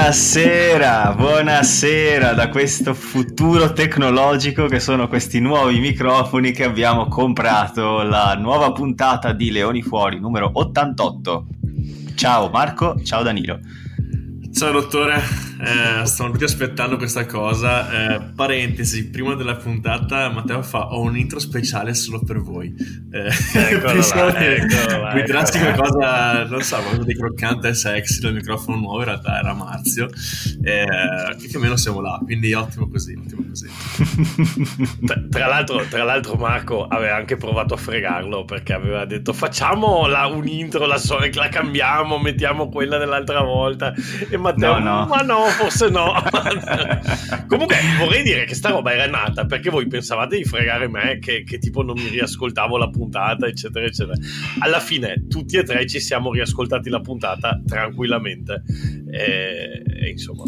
[0.00, 8.34] Buonasera, buonasera da questo futuro tecnologico che sono questi nuovi microfoni che abbiamo comprato, la
[8.34, 11.46] nuova puntata di Leoni Fuori numero 88.
[12.14, 13.60] Ciao Marco, ciao Danilo.
[14.50, 15.20] Ciao dottore,
[15.62, 18.14] eh, stavano tutti aspettando questa cosa.
[18.14, 22.74] Eh, parentesi, prima della puntata Matteo fa ho un intro speciale solo per voi.
[23.12, 24.64] Eh, pensavo che
[25.14, 29.38] mi tirassi qualcosa, non so, qualcosa di croccante e sexy dal microfono nuovo, in realtà
[29.38, 30.08] era Marzio.
[30.62, 33.68] Eh, che più o meno siamo là, quindi ottimo così, ottimo così.
[35.04, 40.06] tra, tra, l'altro, tra, l'altro, Marco aveva anche provato a fregarlo perché aveva detto facciamo
[40.06, 43.92] la, un intro, la, so- la cambiamo, mettiamo quella dell'altra volta.
[44.28, 45.06] E Matteo, no, no.
[45.06, 46.12] ma no, forse no.
[47.46, 51.44] Comunque vorrei dire che sta roba era nata perché voi pensavate di fregare me che,
[51.44, 54.16] che, tipo non mi riascoltavo la puntata, eccetera, eccetera.
[54.60, 58.62] Alla fine tutti e tre ci siamo riascoltati la puntata tranquillamente.
[59.10, 60.44] E, e insomma,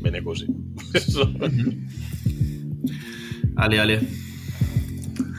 [0.00, 0.46] bene così.
[3.54, 4.06] Ale, Ale.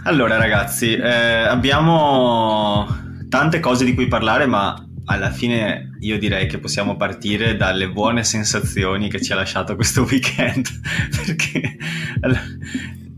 [0.04, 2.88] Allora ragazzi, eh, abbiamo
[3.30, 8.24] tante cose di cui parlare, ma alla fine io direi che possiamo partire dalle buone
[8.24, 10.68] sensazioni che ci ha lasciato questo weekend,
[11.16, 11.78] perché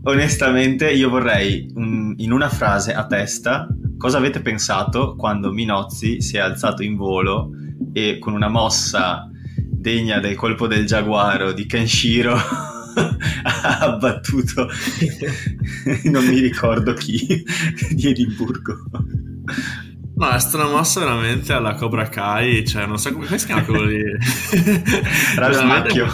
[0.02, 3.66] onestamente io vorrei un, in una frase a testa
[3.98, 7.50] cosa avete pensato quando Minozzi si è alzato in volo
[7.92, 12.34] e con una mossa degna del colpo del giaguaro di Kenshiro
[13.42, 14.68] ha abbattuto
[16.04, 17.44] non mi ricordo chi
[17.90, 18.84] di Edimburgo
[20.20, 23.46] No, è stata una mossa veramente alla Cobra Kai, cioè non so come, come si
[23.46, 24.02] chiama quello lì.
[25.34, 26.06] Era il smacchio.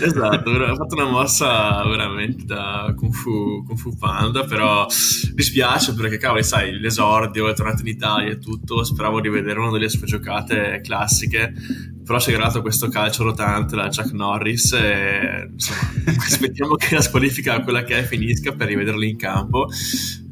[0.00, 4.86] Esatto, ha fatto una mossa veramente da Kung Fu, Kung Fu Panda, però
[5.34, 9.58] mi spiace perché cavolo, sai, l'esordio, è tornato in Italia e tutto, speravo di vedere
[9.58, 11.52] una delle sue giocate classiche,
[12.10, 15.78] però si è creato questo calcio rotante da Chuck Norris e insomma,
[16.18, 19.68] aspettiamo che la squalifica quella che è finisca per rivederlo in campo.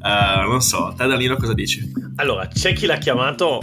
[0.01, 1.89] Uh, non so, te Danilo cosa dici?
[2.17, 3.63] Allora, c'è chi l'ha chiamato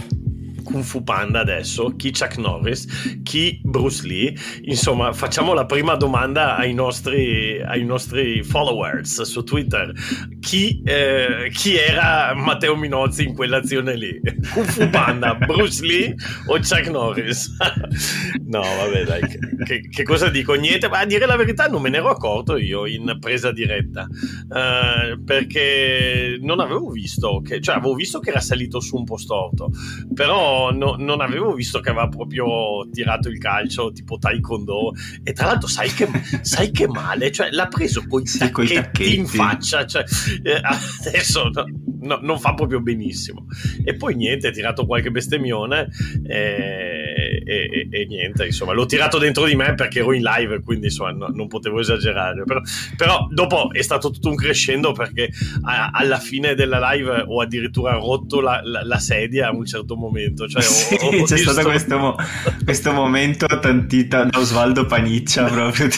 [0.66, 4.34] Kung Fu Panda adesso, chi Chuck Norris, chi Bruce Lee.
[4.62, 9.92] Insomma, facciamo la prima domanda ai nostri, ai nostri followers su Twitter.
[10.40, 14.20] Chi, eh, chi, era Matteo Minozzi in quell'azione lì?
[14.52, 16.14] Kung Fu Panda, Bruce Lee
[16.46, 17.56] o Chuck Norris?
[18.46, 19.20] no, vabbè, dai,
[19.64, 20.54] che, che, cosa dico?
[20.54, 24.02] Niente, ma a dire la verità non me ne ero accorto io in presa diretta,
[24.02, 29.16] uh, perché non avevo visto, che, cioè avevo visto che era salito su un po'
[29.16, 29.70] storto,
[30.12, 34.92] però no, non avevo visto che aveva proprio tirato il calcio tipo taekwondo.
[35.22, 36.08] E tra l'altro sai che,
[36.42, 40.04] sai che male, cioè l'ha preso coi sì, tacchetti, tacchetti, in faccia, cioè,
[40.42, 40.60] eh,
[41.06, 41.64] adesso no,
[42.00, 43.46] no, non fa proprio benissimo.
[43.84, 45.88] E poi niente, ha tirato qualche bestemmione
[46.24, 47.05] e,
[47.46, 51.12] e, e, niente, insomma, l'ho tirato dentro di me perché ero in live, quindi insomma
[51.12, 52.42] no, non potevo esagerare.
[52.44, 52.60] Però,
[52.96, 55.30] però, dopo è stato tutto un crescendo perché
[55.62, 59.94] a, alla fine della live ho addirittura rotto la, la, la sedia a un certo
[59.94, 60.48] momento.
[60.48, 61.52] Cioè, sì, ho, ho c'è visto...
[61.52, 62.16] stato questo,
[62.64, 65.88] questo, momento tantita da Osvaldo Paniccia proprio.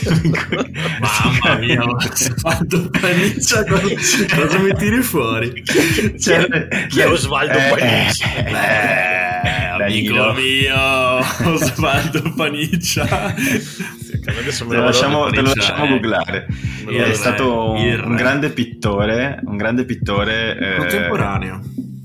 [1.00, 5.64] Mamma mia, Osvaldo Paniccia cosa mi tiri fuori?
[6.18, 8.34] Cioè, chi è Osvaldo eh, Paniccia?
[8.34, 9.17] Eh, eh,
[9.88, 13.34] amico mio, Osvaldo Paniccia.
[14.66, 16.46] Me lo, lasciamo, te lo lasciamo googlare.
[16.86, 21.08] È stato un, un, grande pittore, un grande pittore eh,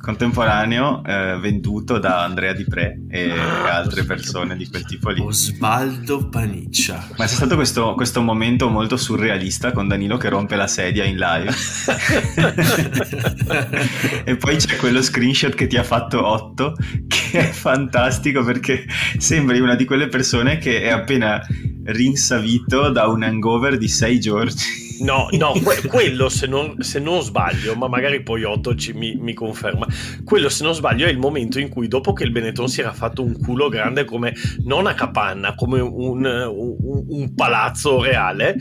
[0.03, 5.21] contemporaneo eh, venduto da Andrea Di Pre e ah, altre persone di quel tipo lì.
[5.21, 7.07] Osvaldo Paniccia.
[7.15, 11.15] Ma c'è stato questo, questo, momento molto surrealista con Danilo che rompe la sedia in
[11.15, 11.53] live.
[14.25, 16.75] e poi c'è quello screenshot che ti ha fatto 8
[17.07, 18.85] che è fantastico perché
[19.17, 21.41] sembri una di quelle persone che è appena
[21.85, 24.82] rinsavito da un hangover di 6 giorni.
[25.03, 29.15] No, no, que- quello se non, se non, sbaglio, ma magari poi Otto ci, mi,
[29.15, 29.85] mi, conferma,
[30.23, 32.93] quello se non sbaglio è il momento in cui dopo che il Benetton si era
[32.93, 34.33] fatto un culo grande come
[34.63, 38.55] non a capanna, come un, un, un palazzo reale,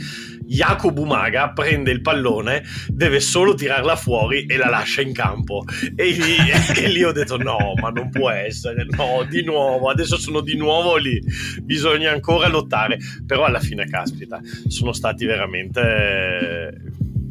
[0.52, 5.64] Jacob Umaga prende il pallone, deve solo tirarla fuori e la lascia in campo.
[5.96, 6.36] E lì,
[6.76, 10.56] e lì ho detto no, ma non può essere, no, di nuovo, adesso sono di
[10.56, 11.18] nuovo lì,
[11.62, 12.98] bisogna ancora lottare.
[13.26, 16.72] Però alla fine, caspita, sono stati veramente É,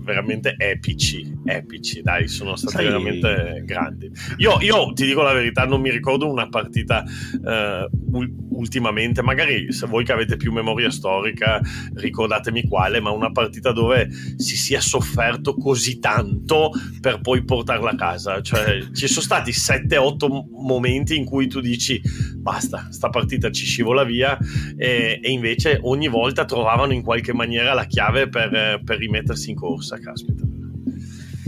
[0.01, 2.85] veramente epici, epici, dai, sono stati Sai...
[2.85, 4.11] veramente grandi.
[4.37, 8.19] Io, io, ti dico la verità, non mi ricordo una partita uh,
[8.49, 11.61] ultimamente, magari se voi che avete più memoria storica,
[11.95, 17.95] ricordatemi quale, ma una partita dove si sia sofferto così tanto per poi portarla a
[17.95, 18.41] casa.
[18.41, 22.01] Cioè, ci sono stati 7-8 momenti in cui tu dici
[22.41, 24.37] basta, sta partita ci scivola via
[24.75, 29.55] e, e invece ogni volta trovavano in qualche maniera la chiave per, per rimettersi in
[29.55, 30.43] corsa, caspita.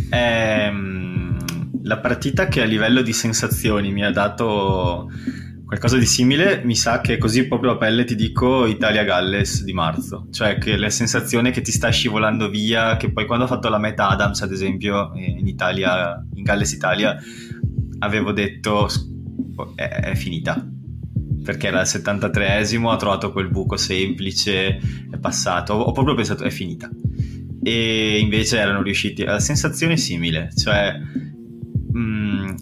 [0.10, 1.38] Ehm,
[1.84, 5.10] la partita che a livello di sensazioni mi ha dato
[5.66, 10.28] qualcosa di simile, mi sa che così proprio a pelle ti dico Italia-Galles di marzo,
[10.32, 13.80] cioè che la sensazione che ti sta scivolando via, che poi quando ho fatto la
[13.80, 17.18] meta Adams ad esempio in Italia, in Galles-Italia,
[18.00, 18.88] avevo detto
[19.76, 20.64] è, è finita,
[21.44, 24.78] perché era il 73esimo, ha trovato quel buco semplice,
[25.10, 26.90] è passato, ho proprio pensato è finita.
[27.64, 30.94] E invece erano riusciti, la sensazione è simile, cioè
[31.92, 32.56] mh, mm,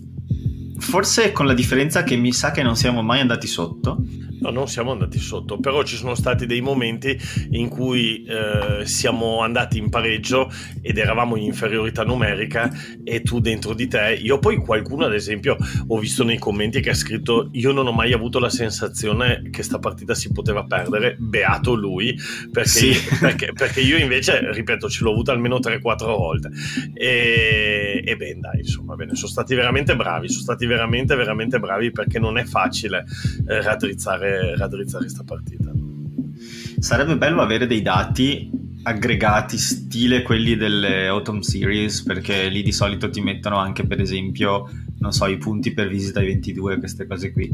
[0.78, 4.04] forse con la differenza che mi sa che non siamo mai andati sotto
[4.42, 7.18] No, non siamo andati sotto, però ci sono stati dei momenti
[7.52, 10.52] in cui eh, siamo andati in pareggio
[10.82, 12.72] ed eravamo in inferiorità numerica
[13.04, 15.58] e tu dentro di te, io poi qualcuno ad esempio
[15.88, 19.62] ho visto nei commenti che ha scritto io non ho mai avuto la sensazione che
[19.64, 22.18] sta partita si poteva perdere, beato lui,
[22.52, 22.88] perché, sì.
[22.88, 26.50] io, perché, perché io invece, ripeto, ce l'ho avuta almeno 3-4 volte.
[26.94, 31.92] E, e bene dai, insomma, bene, sono stati veramente bravi, sono stati veramente veramente bravi
[31.92, 33.06] perché non è facile
[33.48, 35.72] eh, raddrizzare raddrizzare questa partita.
[36.80, 38.50] Sarebbe bello avere dei dati
[38.84, 44.68] aggregati stile quelli delle Autumn Series perché lì di solito ti mettono anche per esempio
[44.98, 47.52] non so i punti per visita ai 22 queste cose qui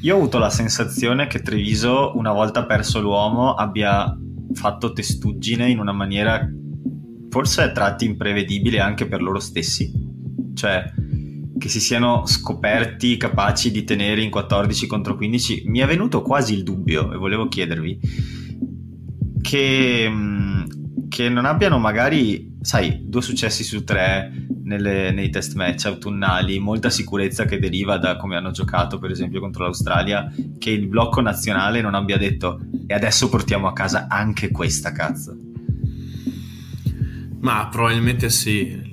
[0.00, 4.16] io ho avuto la sensazione che Treviso una volta perso l'uomo abbia
[4.54, 6.48] fatto testuggine in una maniera
[7.28, 9.92] forse a tratti imprevedibile anche per loro stessi
[10.54, 10.84] cioè
[11.58, 16.54] che si siano scoperti capaci di tenere in 14 contro 15, mi è venuto quasi
[16.54, 17.98] il dubbio e volevo chiedervi
[19.40, 20.64] che, mm,
[21.08, 26.90] che non abbiano magari, sai, due successi su tre nelle, nei test match autunnali, molta
[26.90, 31.80] sicurezza che deriva da come hanno giocato per esempio contro l'Australia, che il blocco nazionale
[31.80, 35.36] non abbia detto e adesso portiamo a casa anche questa cazzo.
[37.38, 38.85] Ma probabilmente sì,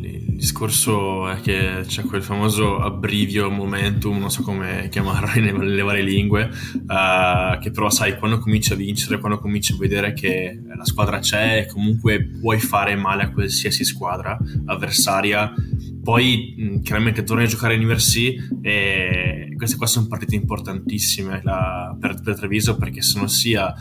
[0.44, 6.50] discorso è che c'è quel famoso abbrivio, momentum, non so come chiamarlo nelle varie lingue,
[6.74, 11.20] uh, che però sai, quando cominci a vincere, quando cominci a vedere che la squadra
[11.20, 15.54] c'è e comunque puoi fare male a qualsiasi squadra avversaria,
[16.04, 22.20] poi chiaramente torni a giocare in URC e queste qua sono partite importantissime la, per,
[22.22, 23.74] per Treviso perché sono sia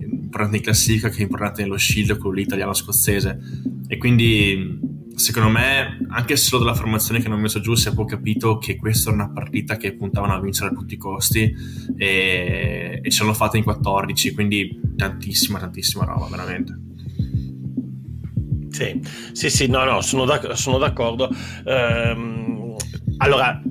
[0.00, 3.38] importanti in classifica che importanti nello shield, quello italiano-scozzese
[3.86, 8.06] e quindi secondo me, anche solo dalla formazione che hanno messo giù, si è poi
[8.06, 11.52] capito che questa era una partita che puntavano a vincere a tutti i costi
[11.96, 16.80] e, e ce l'hanno fatta in 14, quindi tantissima, tantissima roba, veramente.
[18.70, 19.00] Sì,
[19.32, 21.30] sì, sì, no, no, sono, d'ac- sono d'accordo.
[21.64, 22.76] Ehm,
[23.16, 23.62] allora,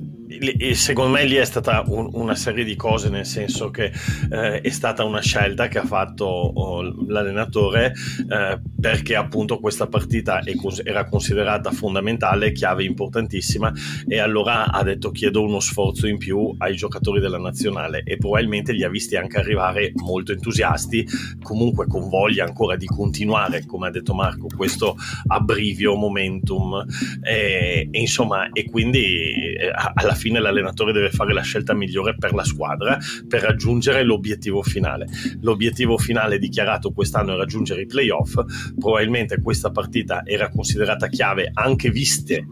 [0.74, 3.92] secondo me lì è stata un, una serie di cose, nel senso che
[4.30, 7.92] eh, è stata una scelta che ha fatto oh, l'allenatore
[8.28, 13.72] eh, perché appunto questa partita cos- era considerata fondamentale, chiave importantissima
[14.06, 18.02] e allora ha detto chiedo uno sforzo in più ai giocatori della nazionale.
[18.04, 21.06] E probabilmente li ha visti anche arrivare molto entusiasti,
[21.42, 24.96] comunque con voglia ancora di continuare, come ha detto Marco, questo
[25.26, 26.84] abbrivio momentum.
[27.22, 32.16] E, e insomma e quindi eh, alla fine fine l'allenatore deve fare la scelta migliore
[32.16, 35.06] per la squadra per raggiungere l'obiettivo finale.
[35.42, 38.34] L'obiettivo finale dichiarato quest'anno è raggiungere i playoff,
[38.76, 42.44] probabilmente questa partita era considerata chiave anche viste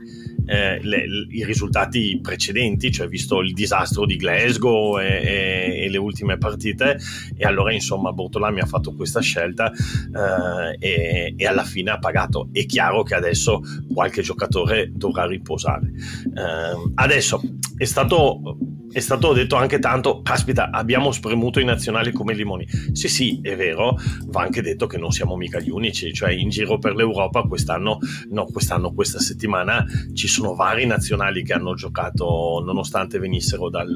[0.46, 5.98] eh, le, i risultati precedenti, cioè visto il disastro di Glasgow e, e, e, le
[5.98, 6.98] ultime partite,
[7.36, 12.48] e allora insomma Bortolami ha fatto questa scelta eh, e, e, alla fine ha pagato.
[12.52, 13.60] È chiaro che adesso
[13.92, 15.92] qualche giocatore dovrà riposare.
[16.24, 17.40] Eh, adesso
[17.76, 18.56] è stato
[18.94, 22.64] è stato detto anche tanto, caspita, abbiamo spremuto i nazionali come limoni.
[22.92, 26.48] Sì, sì, è vero, va anche detto che non siamo mica gli unici, cioè in
[26.48, 27.98] giro per l'Europa quest'anno,
[28.30, 33.90] no, quest'anno, questa settimana ci sono vari nazionali che hanno giocato nonostante venissero dal,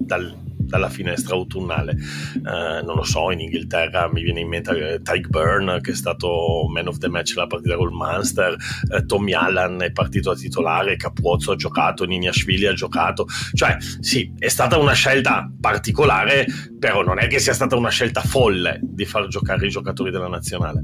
[0.00, 1.92] dal dalla finestra autunnale.
[1.92, 5.94] Eh, non lo so, in Inghilterra mi viene in mente eh, Tyke Byrne che è
[5.94, 8.56] stato man of the match nella partita col Munster,
[8.90, 13.26] eh, Tommy Allan è partito a titolare, Capuozzo ha giocato, Niniashvili ha giocato.
[13.52, 16.46] Cioè, sì, è stata una scelta particolare,
[16.78, 20.28] però non è che sia stata una scelta folle di far giocare i giocatori della
[20.28, 20.82] nazionale.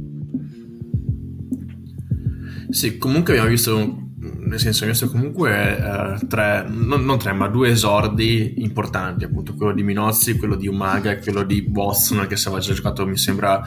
[2.71, 4.12] Sì, comunque abbiamo visto
[4.53, 9.55] nel senso, ho visto comunque uh, tre, non, non, tre, ma due esordi importanti, appunto
[9.55, 13.07] quello di Minozzi, quello di Umaga e quello di Watson, che se aveva già giocato,
[13.07, 13.63] mi sembra,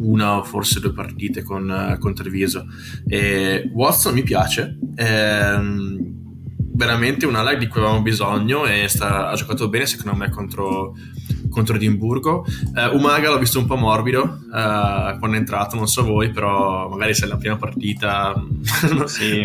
[0.00, 2.66] una o forse due partite con, uh, con Treviso.
[3.06, 5.56] E Watson mi piace, è
[6.78, 10.96] veramente una lag di cui avevamo bisogno e sta, ha giocato bene secondo me contro
[11.58, 12.44] contro Edimburgo.
[12.74, 16.88] Uh, Umaga l'ho visto un po' morbido uh, quando è entrato, non so voi, però
[16.88, 18.34] magari se è la prima partita...
[19.06, 19.44] sì.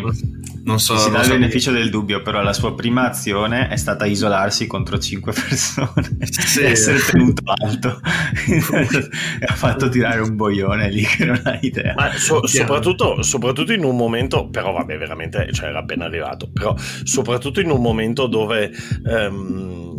[0.63, 1.79] non so, si dà il so beneficio che...
[1.79, 6.59] del dubbio, però la sua prima azione è stata isolarsi contro cinque persone sì.
[6.61, 7.99] e essere tenuto alto.
[9.47, 11.95] ha fatto tirare un boione lì che non hai idea.
[11.95, 16.75] Ma so, soprattutto, soprattutto, in un momento, però vabbè, veramente cioè, era appena arrivato, però
[16.77, 18.71] soprattutto in un momento dove
[19.03, 19.92] um,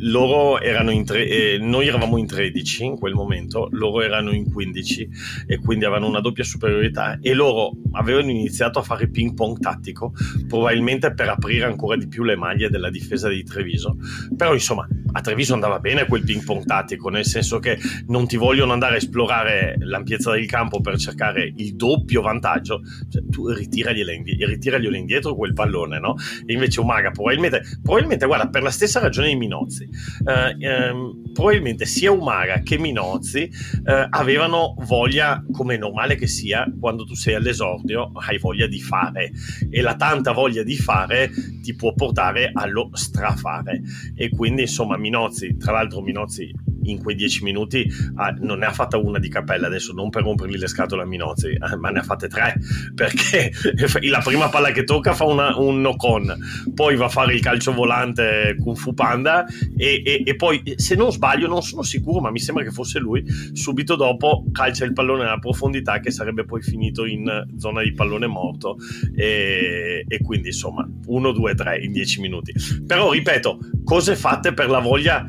[0.00, 4.50] loro erano in tre, eh, noi eravamo in 13 in quel momento, loro erano in
[4.52, 5.08] 15
[5.46, 10.12] e quindi avevano una doppia superiorità e loro avevano iniziato a fare ping pong tattico
[10.48, 13.96] probabilmente per aprire ancora di più le maglie della difesa di Treviso.
[14.36, 18.36] Però insomma, a Treviso andava bene quel ping pong tattico, nel senso che non ti
[18.36, 24.10] vogliono andare a esplorare l'ampiezza del campo per cercare il doppio vantaggio, cioè, tu ritiraglielo
[24.10, 26.16] indietro, indietro quel pallone, no?
[26.44, 29.88] E invece Umaga probabilmente, probabilmente guarda, per la stessa ragione di Minozzi,
[30.26, 37.04] eh, ehm, probabilmente sia Umaga che Minozzi eh, avevano voglia, come normale che sia, quando
[37.04, 39.30] tu sei all'esordio, hai voglia di fare.
[39.70, 41.30] E la tanta voglia di fare
[41.62, 43.80] ti può portare allo strafare.
[44.14, 46.52] E quindi insomma Minozzi, tra l'altro Minozzi
[46.90, 50.22] in quei dieci minuti ah, non ne ha fatta una di cappella adesso non per
[50.22, 52.54] rompergli le scatole a Minozzi eh, ma ne ha fatte tre
[52.94, 53.52] perché
[54.08, 56.34] la prima palla che tocca fa una, un no-con
[56.74, 60.94] poi va a fare il calcio volante Kung Fu Panda e, e, e, poi se
[60.94, 64.92] non sbaglio non sono sicuro ma mi sembra che fosse lui subito dopo calcia il
[64.92, 68.76] pallone nella profondità che sarebbe poi finito in zona di pallone morto
[69.14, 72.52] e, e quindi insomma 1, 2, 3 in dieci minuti.
[72.86, 75.26] Però ripeto cose fatte per la voglia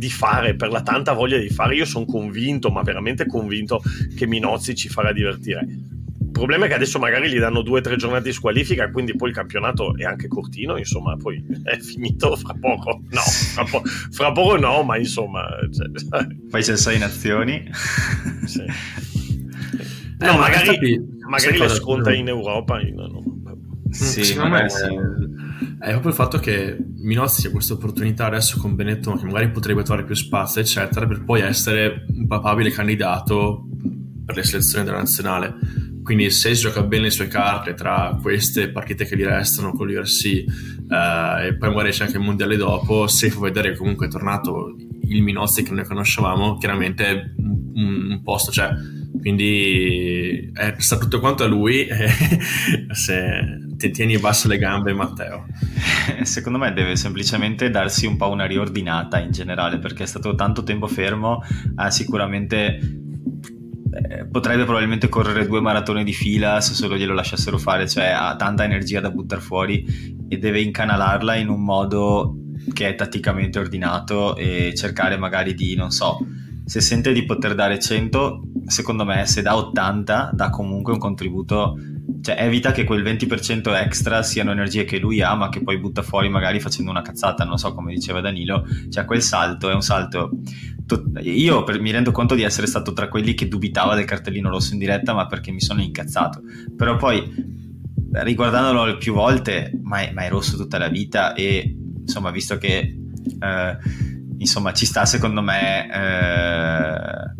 [0.00, 3.82] di fare, per la tanta voglia di fare, io sono convinto, ma veramente convinto,
[4.16, 5.60] che Minozzi ci farà divertire.
[5.60, 9.14] Il problema è che adesso magari gli danno due o tre giornate di squalifica, quindi
[9.14, 13.02] poi il campionato è anche cortino, insomma, poi è finito fra poco.
[13.10, 15.46] No, fra, po- fra poco no, ma insomma...
[15.70, 16.26] Cioè...
[16.48, 17.70] Poi c'è sei nazioni.
[18.46, 18.64] sì.
[20.18, 20.78] No, eh, magari,
[21.28, 22.80] magari le sconta in Europa.
[22.80, 23.22] In, no.
[23.90, 25.48] Sì, magari sì
[25.78, 29.82] è proprio il fatto che Minozzi ha questa opportunità adesso con Benetton che magari potrebbe
[29.82, 33.66] trovare più spazio eccetera per poi essere un papabile candidato
[34.24, 35.54] per le selezioni della nazionale.
[36.02, 40.24] Quindi se gioca bene le sue carte tra queste partite che gli restano con l'URC
[40.24, 44.74] eh, e poi magari c'è anche il mondiale dopo se può vedere comunque è tornato
[45.02, 48.70] il Minozzi che noi conoscevamo chiaramente un, un posto c'è
[49.20, 51.86] quindi eh, sta tutto quanto a lui
[52.90, 55.46] se ti tieni basse le gambe Matteo.
[56.22, 60.62] Secondo me deve semplicemente darsi un po' una riordinata in generale perché è stato tanto
[60.62, 61.42] tempo fermo
[61.76, 62.78] ha sicuramente
[63.92, 68.36] eh, potrebbe probabilmente correre due maratone di fila se solo glielo lasciassero fare cioè ha
[68.36, 72.36] tanta energia da buttare fuori e deve incanalarla in un modo
[72.72, 76.18] che è tatticamente ordinato e cercare magari di non so
[76.70, 81.76] se sente di poter dare 100, secondo me se dà 80 dà comunque un contributo,
[82.22, 86.02] cioè evita che quel 20% extra siano energie che lui ha ma che poi butta
[86.02, 89.82] fuori magari facendo una cazzata, non so come diceva Danilo, cioè quel salto è un
[89.82, 90.30] salto...
[91.22, 94.72] Io per, mi rendo conto di essere stato tra quelli che dubitava del cartellino rosso
[94.72, 96.42] in diretta ma perché mi sono incazzato,
[96.76, 97.58] però poi
[98.12, 102.96] riguardandolo più volte, ma è, ma è rosso tutta la vita e insomma visto che...
[103.38, 103.76] Eh,
[104.40, 107.39] insomma ci sta secondo me eh,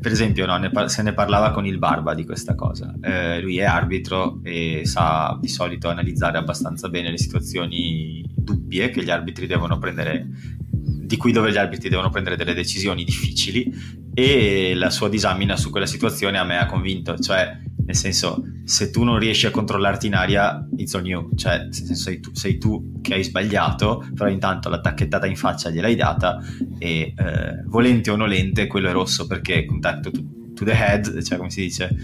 [0.00, 2.94] per esempio no, ne par- se ne parlava con il Barba di questa cosa.
[3.00, 9.02] Eh, lui è arbitro e sa di solito analizzare abbastanza bene le situazioni dubbie che
[9.02, 10.26] gli arbitri devono prendere
[10.70, 13.72] di cui dove gli arbitri devono prendere delle decisioni difficili
[14.12, 17.18] e la sua disamina su quella situazione a me ha convinto.
[17.18, 17.58] Cioè
[17.88, 21.34] nel senso se tu non riesci a controllarti in aria it's on you.
[21.34, 25.36] Cioè nel senso, sei, tu, sei tu che hai sbagliato però intanto la tacchettata in
[25.36, 26.38] faccia gliel'hai data
[26.78, 30.22] e eh, volente o nolente quello è rosso perché contatto to,
[30.54, 31.96] to the head cioè come si dice?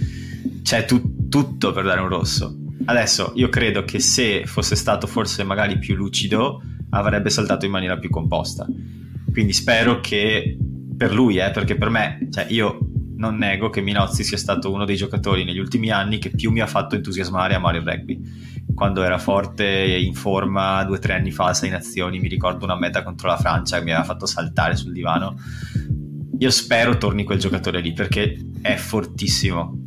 [0.62, 2.56] C'è tu, tutto per dare un rosso.
[2.86, 7.98] Adesso io credo che se fosse stato forse magari più lucido avrebbe saltato in maniera
[7.98, 8.66] più composta.
[9.30, 10.56] Quindi spero che
[10.96, 12.78] per lui eh, perché per me cioè io
[13.16, 16.60] non nego che Minozzi sia stato uno dei giocatori negli ultimi anni che più mi
[16.60, 18.20] ha fatto entusiasmare a amare il rugby.
[18.74, 22.64] Quando era forte e in forma due o tre anni fa sei nazioni, mi ricordo
[22.64, 25.36] una meta contro la Francia che mi aveva fatto saltare sul divano.
[26.38, 29.80] Io spero torni quel giocatore lì perché è fortissimo.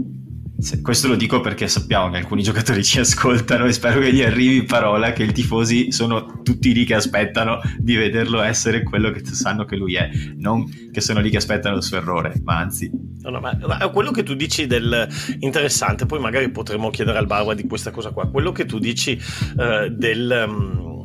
[0.82, 4.64] Questo lo dico perché sappiamo che alcuni giocatori ci ascoltano e spero che gli arrivi
[4.64, 9.66] parola che i tifosi sono tutti lì che aspettano di vederlo essere quello che sanno
[9.66, 12.90] che lui è, non che sono lì che aspettano il suo errore, ma anzi...
[13.22, 15.08] No, no, ma, ma quello che tu dici del
[15.40, 19.20] interessante, poi magari potremmo chiedere al Barba di questa cosa qua, quello che tu dici
[19.58, 20.46] uh, del...
[20.48, 20.96] Um,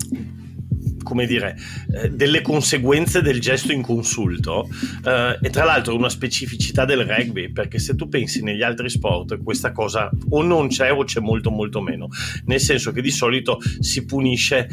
[1.13, 1.55] come dire,
[1.95, 4.67] eh, delle conseguenze del gesto inconsulto
[5.05, 9.43] eh, e tra l'altro una specificità del rugby perché se tu pensi negli altri sport
[9.43, 12.09] questa cosa o non c'è o c'è molto molto meno.
[12.47, 14.69] Nel senso che di solito si punisce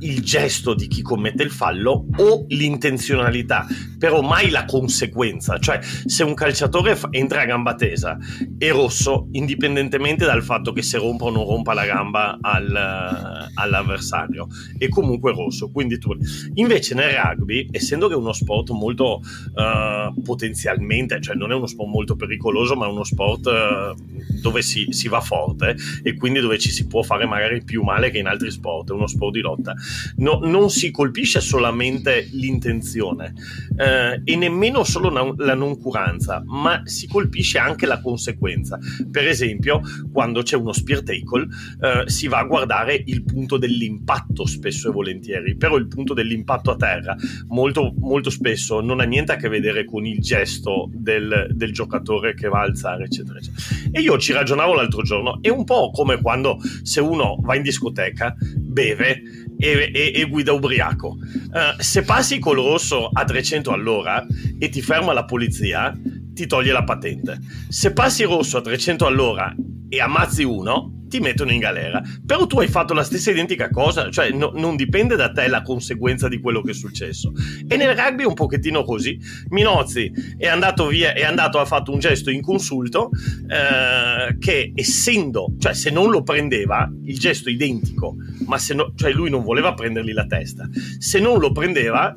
[0.00, 3.66] il gesto di chi commette il fallo o l'intenzionalità,
[3.98, 5.58] però mai la conseguenza.
[5.58, 8.16] Cioè, se un calciatore entra a gamba tesa
[8.56, 14.46] è rosso, indipendentemente dal fatto che se rompa o non rompa la gamba al, all'avversario,
[14.76, 15.70] è comunque rosso.
[15.70, 16.16] Quindi tu...
[16.54, 21.66] Invece nel rugby, essendo che è uno sport molto uh, potenzialmente, cioè non è uno
[21.66, 26.40] sport molto pericoloso, ma è uno sport uh, dove si, si va forte e quindi
[26.40, 29.32] dove ci si può fare magari più male che in altri sport, è uno sport
[29.32, 29.74] di lotta
[30.16, 33.34] no, non si colpisce solamente l'intenzione
[33.76, 38.78] eh, e nemmeno solo una, la noncuranza, ma si colpisce anche la conseguenza.
[39.10, 39.80] Per esempio,
[40.12, 41.46] quando c'è uno spear tackle,
[41.80, 46.70] eh, si va a guardare il punto dell'impatto spesso e volentieri, però il punto dell'impatto
[46.70, 47.16] a terra
[47.48, 52.34] molto, molto spesso non ha niente a che vedere con il gesto del, del giocatore
[52.34, 53.90] che va a alzare, eccetera, eccetera.
[53.92, 57.62] E io ci ragionavo l'altro giorno, è un po' come quando se uno va in
[57.62, 61.08] discoteca, beve e, e, e guida ubriaco.
[61.08, 64.24] Uh, se passi col rosso a 300 all'ora
[64.58, 65.94] e ti ferma la polizia,
[66.32, 67.38] ti toglie la patente.
[67.68, 69.54] Se passi rosso a 300 all'ora
[69.88, 72.02] e ammazzi uno, ti mettono in galera.
[72.24, 75.62] Però tu hai fatto la stessa identica cosa, cioè no, non dipende da te la
[75.62, 77.32] conseguenza di quello che è successo.
[77.66, 79.18] E nel rugby è un pochettino così.
[79.48, 83.10] Minozzi è andato via, è andato, ha fatto un gesto inconsulto
[83.48, 88.16] eh, che essendo, cioè se non lo prendeva, il gesto identico,
[88.46, 90.68] ma se no, cioè lui non voleva prendergli la testa.
[90.98, 92.12] Se non lo prendeva,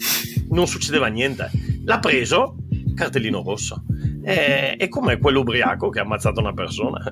[0.50, 1.50] non succedeva niente.
[1.86, 2.58] L'ha preso,
[2.94, 3.84] cartellino rosso.
[4.24, 7.00] È, è come quello ubriaco che ha ammazzato una persona.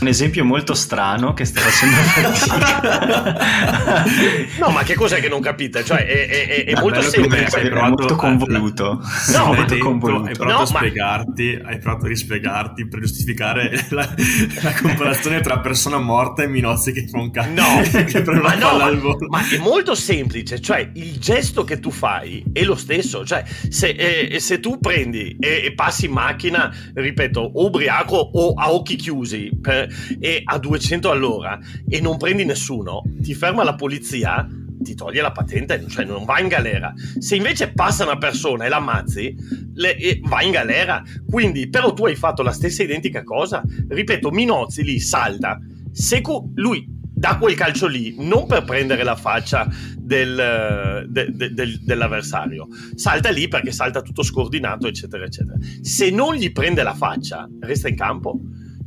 [0.00, 1.92] Un esempio molto strano che sta facendo
[4.60, 5.84] no, ma che cos'è che non capite?
[5.84, 7.60] Cioè, è, è, è molto semplice.
[7.60, 9.00] È molto convoluto.
[9.32, 10.28] No, molto detto, convoluto.
[10.28, 11.68] Hai provato no, a spiegarti, ma...
[11.68, 14.14] hai provato a rispiegarti per giustificare la,
[14.62, 17.50] la, comparazione tra persona morta e Minozzi che fa un cazzo.
[17.50, 18.90] No, che ma, no ma,
[19.28, 20.60] ma, è molto semplice.
[20.60, 23.24] Cioè, il gesto che tu fai è lo stesso.
[23.24, 28.54] Cioè, se, eh, se tu prendi e e, passi in macchina, ripeto, o ubriaco o
[28.54, 33.74] a occhi chiusi per, e a 200 all'ora e non prendi nessuno, ti ferma la
[33.74, 34.46] polizia,
[34.82, 36.92] ti toglie la patente, cioè non va in galera.
[37.18, 39.34] Se invece passa una persona e l'ammazzi,
[39.74, 41.02] le, e va in galera.
[41.28, 43.62] Quindi, però tu hai fatto la stessa identica cosa.
[43.88, 45.58] Ripeto, Minozzi lì salta.
[45.92, 46.20] Se
[46.54, 46.91] lui
[47.22, 53.30] dà quel calcio lì non per prendere la faccia del, de, de, de, dell'avversario, salta
[53.30, 55.56] lì perché salta tutto scordinato, eccetera, eccetera.
[55.82, 58.40] Se non gli prende la faccia, resta in campo.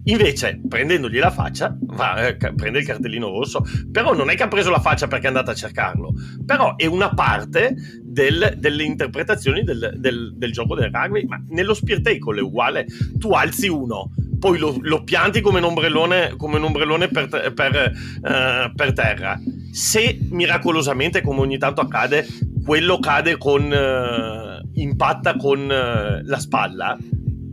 [0.07, 3.63] Invece, prendendogli la faccia, va, eh, prende il cartellino rosso.
[3.89, 6.13] Però non è che ha preso la faccia perché è andata a cercarlo.
[6.45, 11.25] Però è una parte del, delle interpretazioni del, del, del, gioco del rugby.
[11.25, 12.85] Ma nello spear tackle è uguale.
[13.17, 14.11] Tu alzi uno,
[14.45, 19.41] poi lo, lo pianti come un ombrellone, come un ombrellone per, per, uh, per, terra.
[19.71, 22.27] Se miracolosamente, come ogni tanto accade,
[22.63, 23.63] quello cade con.
[23.63, 26.95] Uh, impatta con uh, la spalla,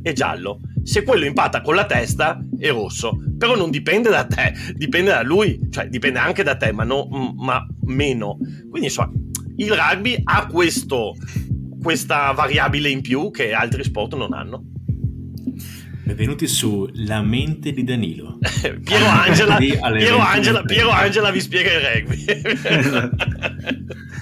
[0.03, 0.61] è giallo.
[0.83, 3.17] Se quello impatta con la testa, è rosso.
[3.39, 7.07] Però non dipende da te, dipende da lui, cioè dipende anche da te, ma, no,
[7.37, 8.37] ma meno.
[8.69, 9.13] Quindi insomma,
[9.57, 11.15] il rugby ha questo,
[11.81, 14.65] questa variabile in più che altri sport non hanno.
[16.05, 18.39] Benvenuti su La mente di Danilo.
[18.83, 22.25] Piero Angela, Piero, Angela, Piero Angela vi spiega il rugby.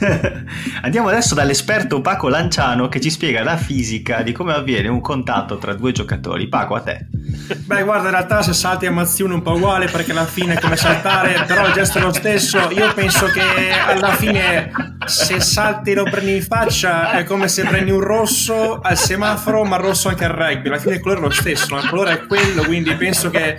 [0.82, 5.56] Andiamo adesso dall'esperto Paco Lanciano che ci spiega la fisica di come avviene un contatto
[5.56, 6.48] tra due giocatori.
[6.48, 7.06] Paco, a te.
[7.10, 10.54] Beh, guarda, in realtà se salti a Mazzione è un po' uguale perché alla fine
[10.54, 12.70] è come saltare, però il gesto è lo stesso.
[12.70, 14.70] Io penso che alla fine
[15.06, 19.64] se salti e lo prendi in faccia è come se prendi un rosso al semaforo,
[19.64, 20.68] ma rosso anche al rugby.
[20.68, 23.58] Alla fine il colore è lo stesso, ma il colore è quello, quindi penso che...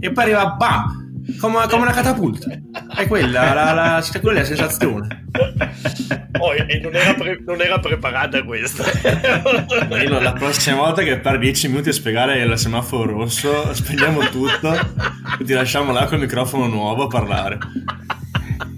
[0.00, 1.02] E poi arriva bam!
[1.38, 2.50] Come, come, una catapulta.
[2.96, 5.26] È quella, la, la, cioè, quella è la sensazione.
[6.38, 8.84] Oh, e non era, pre- non era preparata questa.
[9.88, 14.72] Danilo, la prossima volta che per 10 minuti a spiegare il semaforo rosso, spegniamo tutto
[14.72, 17.58] e ti lasciamo là col microfono nuovo a parlare.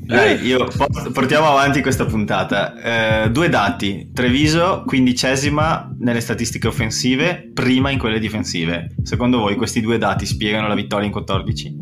[0.04, 0.68] Dai, io
[1.12, 3.24] portiamo avanti questa puntata.
[3.24, 8.94] Eh, due dati: Treviso, quindicesima nelle statistiche offensive, prima in quelle difensive.
[9.02, 11.76] Secondo voi questi due dati spiegano la vittoria in 14?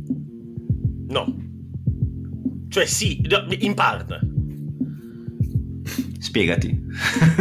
[1.09, 1.37] No.
[2.69, 3.21] Cioè sì,
[3.59, 4.32] in parte.
[6.23, 6.81] Spiegati.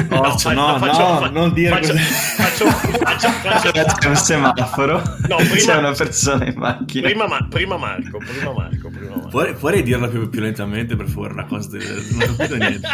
[0.09, 2.03] Orcio, no, no, faccio, no, fa, non dire faccio, così.
[2.03, 3.29] Faccio, faccio,
[3.71, 5.03] faccio, C'è un semaforo.
[5.27, 7.07] No, prima, c'è una persona in macchina.
[7.07, 9.27] Prima, ma, prima Marco, prima Marco, prima Marco.
[9.27, 11.33] Puoi, puoi dirla più, più, lentamente per favore?
[11.33, 12.03] Una cosa del...
[12.09, 12.87] Non ho capito niente.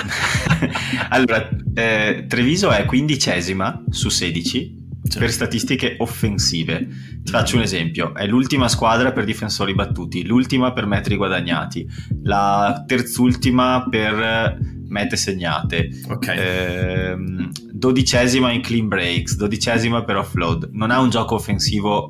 [1.08, 4.76] allora, eh, Treviso è quindicesima su 16
[5.08, 5.20] Certo.
[5.20, 6.86] per statistiche offensive.
[7.24, 11.88] Ti faccio un esempio: è l'ultima squadra per difensori battuti, l'ultima per metri guadagnati,
[12.24, 16.38] la terzultima per mete segnate, okay.
[16.38, 20.70] ehm, dodicesima in clean breaks, dodicesima per offload.
[20.72, 22.10] Non ha un gioco offensivo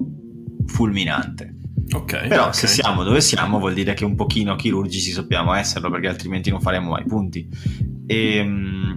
[0.65, 1.55] fulminante.
[1.89, 2.53] Okay, Però okay.
[2.53, 6.59] se siamo dove siamo vuol dire che un pochino chirurgici sappiamo esserlo perché altrimenti non
[6.59, 7.47] faremo mai punti.
[8.05, 8.95] E, ehm,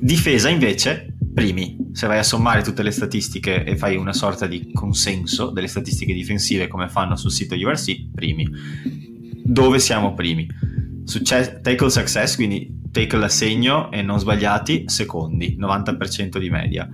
[0.00, 1.76] difesa invece primi.
[1.92, 6.12] Se vai a sommare tutte le statistiche e fai una sorta di consenso delle statistiche
[6.12, 8.48] difensive come fanno sul sito URC, primi.
[9.42, 10.46] Dove siamo primi?
[11.10, 16.88] Succe- tackle success, quindi tackle a segno e non sbagliati, secondi, 90% di media.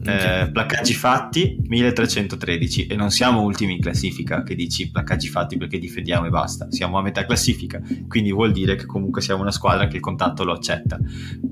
[0.00, 0.46] Okay.
[0.46, 5.78] Eh, placcaggi fatti 1313 e non siamo ultimi in classifica che dici placcaggi fatti perché
[5.78, 9.88] difendiamo e basta siamo a metà classifica quindi vuol dire che comunque siamo una squadra
[9.88, 10.98] che il contatto lo accetta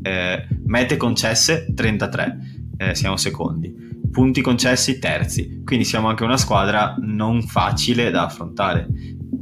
[0.00, 2.38] eh, mete concesse 33
[2.78, 3.74] eh, siamo secondi
[4.12, 8.86] punti concessi terzi quindi siamo anche una squadra non facile da affrontare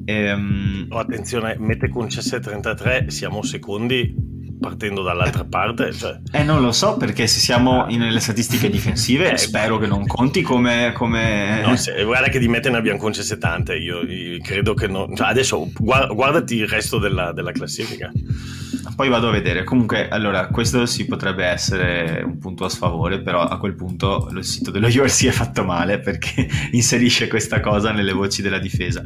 [0.05, 0.87] ehm...
[0.91, 4.33] oh, attenzione mete concesse 33 siamo secondi
[4.65, 5.93] partendo dall'altra parte?
[5.93, 6.21] Cioè...
[6.33, 10.41] Eh, non lo so perché se siamo nelle statistiche difensive eh, spero che non conti
[10.41, 10.93] come...
[10.95, 11.61] come...
[11.63, 15.09] No, se, guarda che di mete ne abbiamo concesse tante, io, io credo che no...
[15.15, 18.11] Cioè, adesso guarda, guardati il resto della, della classifica.
[18.97, 19.65] Poi vado a vedere.
[19.65, 24.45] Comunque, allora, questo si potrebbe essere un punto a sfavore, però a quel punto il
[24.45, 29.05] sito dello URC è fatto male perché inserisce questa cosa nelle voci della difesa.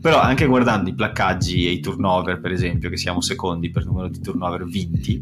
[0.00, 4.08] Però anche guardando i placcaggi e i turnover, per esempio, che siamo secondi per numero
[4.08, 5.20] di turnover vinti,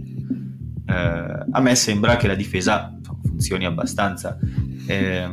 [0.87, 4.39] eh, a me sembra che la difesa funzioni abbastanza.
[4.87, 5.29] Eh,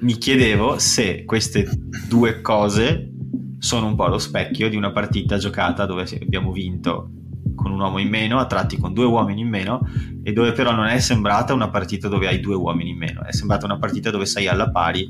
[0.00, 1.68] mi chiedevo se queste
[2.08, 3.10] due cose
[3.58, 7.10] sono un po' lo specchio di una partita giocata dove abbiamo vinto
[7.54, 9.80] con un uomo in meno, a tratti con due uomini in meno,
[10.22, 13.32] e dove però non è sembrata una partita dove hai due uomini in meno, è
[13.32, 15.08] sembrata una partita dove sei alla pari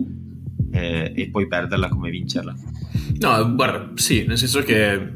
[0.77, 2.55] eh, e puoi perderla come vincerla.
[3.19, 5.13] No, guarda, sì, nel senso che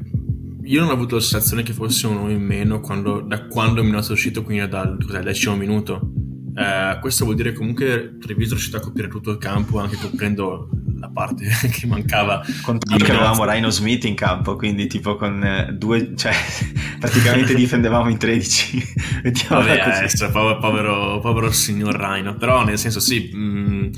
[0.63, 3.83] io non ho avuto la sensazione che fosse un uomo in meno quando, da quando
[3.83, 6.13] mi è uscito, quindi dal, dal decimo minuto.
[6.55, 10.69] Eh, questo vuol dire comunque Treviso è riuscito a coprire tutto il campo, anche coprendo
[10.99, 12.45] la parte che mancava.
[12.63, 16.33] Contanto che avevamo Rhino Smith in campo, quindi tipo con eh, due, cioè
[17.01, 18.95] praticamente difendevamo in 13.
[19.49, 23.31] Vabbè, adesso, povero, povero, povero, signor Rhino, però nel senso sì.
[23.33, 23.91] Mh,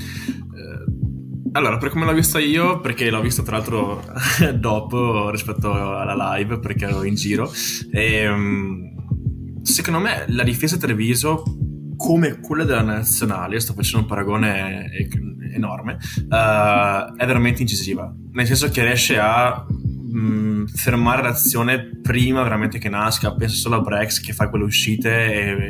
[0.52, 0.52] eh,
[1.53, 4.03] allora, per come l'ho vista io, perché l'ho vista tra l'altro
[4.55, 7.51] dopo rispetto alla live, perché ero in giro,
[7.91, 11.43] e, mh, secondo me la difesa Treviso
[11.95, 14.89] come quella della nazionale, sto facendo un paragone
[15.53, 19.65] enorme, uh, è veramente incisiva, nel senso che riesce a
[20.13, 25.09] mh, fermare l'azione prima veramente che nasca, penso solo a Brex che fa quelle uscite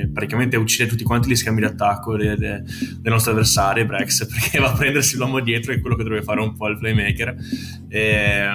[0.02, 2.62] e praticamente uccide tutti quanti gli scambi d'attacco dei, dei,
[3.00, 6.26] dei nostri avversari, Brex, perché va a prendersi l'uomo dietro che è quello che dovrebbe
[6.26, 7.36] fare un po' il playmaker.
[7.88, 8.48] E,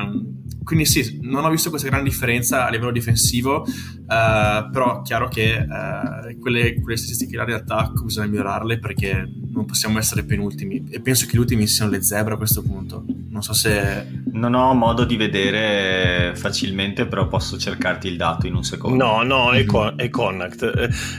[0.68, 5.66] quindi sì, non ho visto questa grande differenza a livello difensivo, uh, però chiaro che
[5.66, 10.86] uh, quelle, quelle statistiche in area di attacco bisogna migliorarle perché non possiamo essere penultimi
[10.90, 13.02] e penso che gli ultimi siano le zebre a questo punto.
[13.30, 14.26] Non so se...
[14.32, 19.04] Non ho modo di vedere facilmente, però posso cercarti il dato in un secondo.
[19.04, 20.62] No, no, è, con, è Connacht.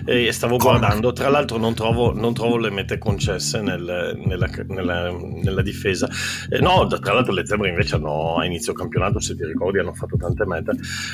[0.06, 0.80] Eh, eh, stavo Connacht.
[0.80, 6.08] guardando, tra l'altro non trovo, non trovo le mete concesse nel, nella, nella, nella, difesa.
[6.50, 9.94] Eh, no, tra l'altro le zebre invece hanno a inizio campionato, se ti ricordi, hanno
[9.94, 10.72] fatto tante mete,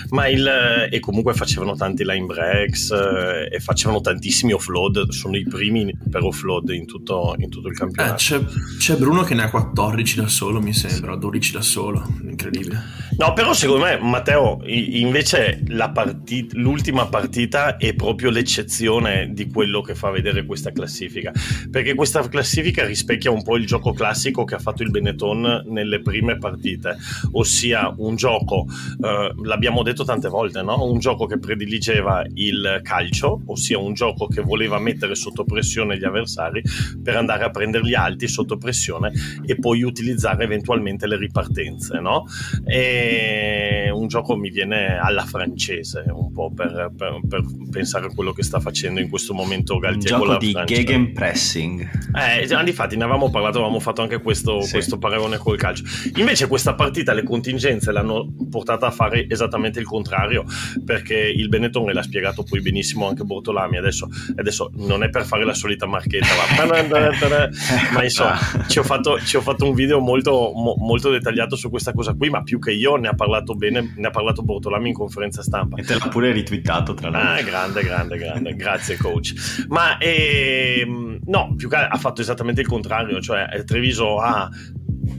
[0.10, 5.44] ma il, e comunque facevano tanti line breaks eh, e facevano tantissimi offload, sono i
[5.44, 8.14] primi per offload in tutto, in tutto il campionato.
[8.14, 8.44] Eh, c'è,
[8.80, 12.82] c'è, Bruno che ne ha 14 da solo, mi sembra, 12 da solo, incredibile.
[13.18, 19.82] No, però secondo me, Matteo, invece la partit- l'ultima partita è proprio l'eccezione di quello
[19.82, 21.32] che fa vedere questa classifica,
[21.70, 26.02] perché questa classifica rispecchia un po' il gioco classico che ha fatto il Benetton nelle
[26.02, 26.98] prime partite,
[27.32, 28.66] ossia un gioco,
[29.02, 30.84] eh, l'abbiamo detto tante volte, no?
[30.84, 36.04] un gioco che prediligeva il calcio, ossia un gioco che voleva mettere sotto pressione gli
[36.04, 36.62] avversari
[37.02, 39.12] per andare a prenderli alti sotto pressione
[39.46, 42.26] e poi utilizzare eventualmente le ripartenze no?
[42.66, 48.34] E un gioco mi viene alla francese, un po' per, per, per pensare a quello
[48.34, 50.76] che sta facendo in questo momento Galtier un gioco di Francia.
[50.76, 51.90] gegenpressing.
[52.14, 54.74] Eh, già, difatti ne avevamo parlato, avevamo fatto anche questo, Sì.
[54.74, 55.84] questo paragone col calcio.
[56.16, 60.44] Invece questa partita le contingenze l'hanno portata a fare esattamente il contrario,
[60.84, 65.26] perché il Benetton, e l'ha spiegato poi benissimo anche Bortolami, adesso, adesso non è per
[65.26, 66.28] fare la solita marchetta,
[66.68, 67.50] ma,
[67.94, 71.70] ma insomma ci ho, fatto, ci ho fatto un video molto, mo- molto dettagliato su
[71.70, 74.90] questa cosa qui, ma più che io ne ha parlato bene, ne ha parlato Bortolami
[74.90, 75.78] in conferenza stampa.
[75.78, 77.46] E te l'ha pure ritwittato tra Ah, l'altro.
[77.46, 79.66] grande, grande, grande, grazie coach.
[79.70, 84.50] Ma ehm, no, più che ha fatto esattamente il contrario, cioè eh, Treviso ha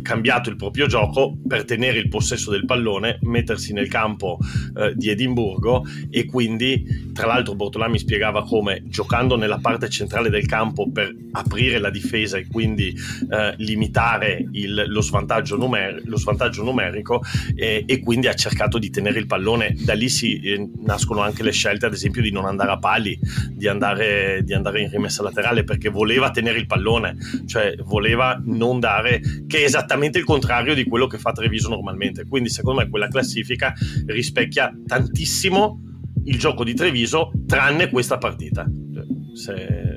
[0.02, 4.38] cambiato il proprio gioco per tenere il possesso del pallone, mettersi nel campo
[4.76, 10.46] eh, di Edimburgo e quindi, tra l'altro, Bortolami spiegava come giocando nella parte centrale del
[10.46, 12.94] campo per aprire la difesa e quindi
[13.30, 17.22] eh, limitare il- lo, svantaggio numer- lo svantaggio numerico
[17.54, 19.74] eh, e quindi ha cercato di tenere il pallone.
[19.84, 23.18] Da lì si eh, nascono anche le scelte, ad esempio, di non andare a pali,
[23.50, 28.80] di andare, di andare in rimessa laterale perché voleva tenere il pallone, cioè voleva non
[28.80, 32.26] dare, che esattamente il contrario di quello che fa Treviso normalmente.
[32.26, 33.72] Quindi, secondo me, quella classifica
[34.06, 35.80] rispecchia tantissimo
[36.24, 38.64] il gioco di Treviso, tranne questa partita.
[38.64, 39.95] Cioè, Se-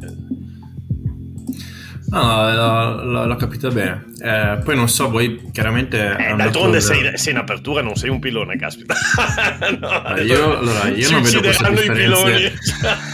[2.12, 4.06] No, l'ho, l'ho- l'ho capito bene.
[4.22, 6.16] Eh, poi non so, voi chiaramente...
[6.18, 8.96] Eh, d'altronde sei, sei in apertura, non sei un pilone, caspita.
[9.80, 12.54] No, io, allora, io non vedo queste differenze,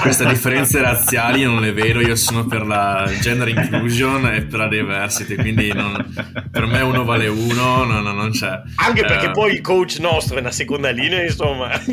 [0.02, 4.68] queste differenze razziali, non le vedo, io sono per la gender inclusion e per la
[4.68, 6.14] diversity, quindi non-
[6.50, 8.62] per me uno vale uno, no, no, non c'è.
[8.78, 11.70] Anche perché Eh, poi il coach nostro è una seconda linea, insomma.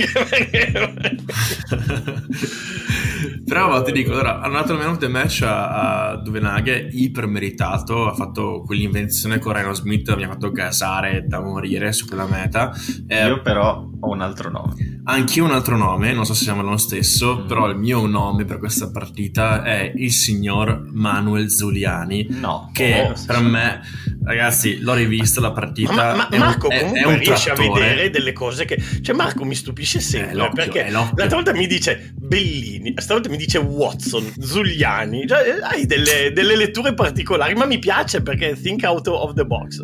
[3.45, 7.27] Però ti dico, allora, hanno dato il man of the match a, a Duvenaghe, iper
[7.27, 12.27] meritato, ha fatto quell'invenzione con Rhino Smith, mi ha fatto gasare da morire su quella
[12.27, 12.73] meta.
[13.07, 15.01] Eh, Io però ho un altro nome.
[15.05, 17.47] Anch'io un altro nome, non so se siamo lo stesso, Mm.
[17.47, 22.71] però il mio nome per questa partita è il signor Manuel Zuliani, No.
[22.73, 23.81] che Oh, per me,
[24.25, 25.93] ragazzi, l'ho rivista la partita.
[25.93, 27.81] Ma, ma è un- Marco è- è comunque un riesce a trattore.
[27.89, 28.81] vedere delle cose che...
[29.03, 31.15] Cioè Marco mi stupisce È sempre l'occhio, perché è l'occhio.
[31.17, 36.95] l'altra volta mi dice Bellini, stavolta mi dice Watson, Zuliani, cioè, hai delle, delle letture
[36.95, 39.83] particolari, ma mi piace perché think out of the box.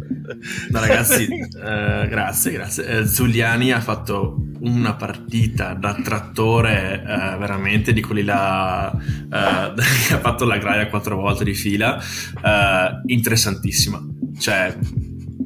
[0.70, 2.86] No, ragazzi, eh, grazie, grazie.
[2.86, 9.74] Eh, Zuliani ha fatto una partita da trattore eh, veramente di quelli là eh,
[10.08, 14.02] che ha fatto la graia quattro volte di fila, eh, interessantissima.
[14.38, 14.74] Cioè,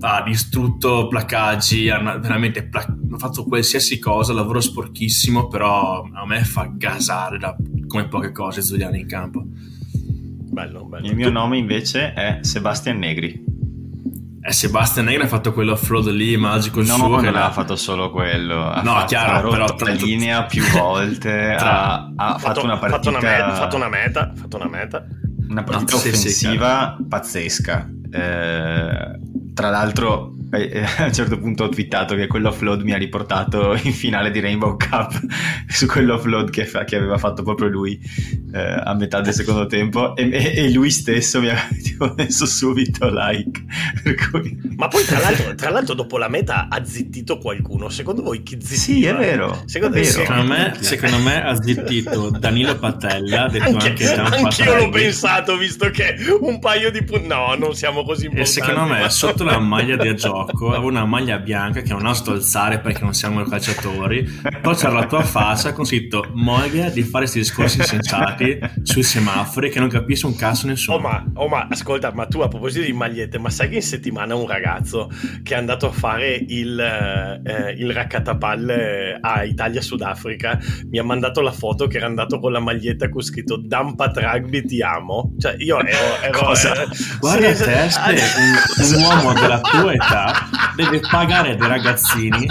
[0.05, 6.45] ha distrutto placaggi, ha veramente pla- ha fatto qualsiasi cosa, lavoro sporchissimo, però a me
[6.45, 9.45] fa gasare da come poche cose Zuliani in campo.
[9.47, 11.07] Bello, bello.
[11.07, 13.45] Il mio Tu- nome invece è Sebastian Negri.
[14.45, 17.47] E Sebastian Negri ha fatto quello flood lì magico il No, suo che non l'ha-
[17.47, 18.61] ha fatto solo quello.
[18.71, 21.55] Ha No, fatto, chiaro, ha rotto però la linea più volte.
[21.57, 25.07] Tra- ha, ha fatto, una fatto partita, una meta, fatto una meta, fatto una meta.
[25.49, 27.89] una partita Ah, sì, sì, offensiva pazzesca.
[28.11, 29.21] Eh,
[29.55, 33.93] tra l'altro, eh, a un certo punto ho twittato che quell'offload mi ha riportato in
[33.93, 35.19] finale di Rainbow Cup
[35.69, 37.99] su quell'offload che, fa- che aveva fatto proprio lui
[38.53, 42.47] eh, a metà del secondo tempo e, e- e lui stesso mi ha tipo, messo
[42.47, 43.65] subito like.
[44.03, 44.61] Per cui...
[44.77, 47.89] Ma poi tra l'altro, tra l'altro dopo la meta ha zittito qualcuno.
[47.89, 48.77] Secondo voi chi zittiva?
[48.77, 49.63] Sì, è vero.
[49.67, 50.19] Secondo è me vero.
[50.21, 55.57] Secondo me, secondo me ha zittito Danilo Patella, detto anche, Anche, Gian anch'io l'ho pensato,
[55.57, 57.27] visto che un paio di punti.
[57.27, 58.51] No, non siamo così E importanti.
[58.61, 60.09] secondo me ma- sotto la maglia di
[60.47, 64.41] gioco avevo una maglia bianca che non oso alzare perché non siamo calciatori.
[64.61, 69.71] Poi c'era la tua faccia con scritto moglie di fare questi discorsi insensati sui semafori
[69.71, 70.97] che non capisce un cazzo nessuno.
[70.97, 73.83] Oh ma, oh ma, ascolta, ma tu a proposito di magliette, ma sai che in
[73.83, 75.11] settimana un ragazzo
[75.43, 81.53] che è andato a fare il, eh, il raccatapalle a Italia-Sudafrica mi ha mandato la
[81.53, 85.35] foto che era andato con la maglietta con scritto Dampat Rugby ti amo.
[85.39, 86.21] Cioè io ero...
[86.23, 86.83] ero Cosa?
[86.83, 90.32] eh, Guarda sì, te, sì, Ste, un, un uomo della tua età
[90.77, 92.47] deve pagare dei ragazzini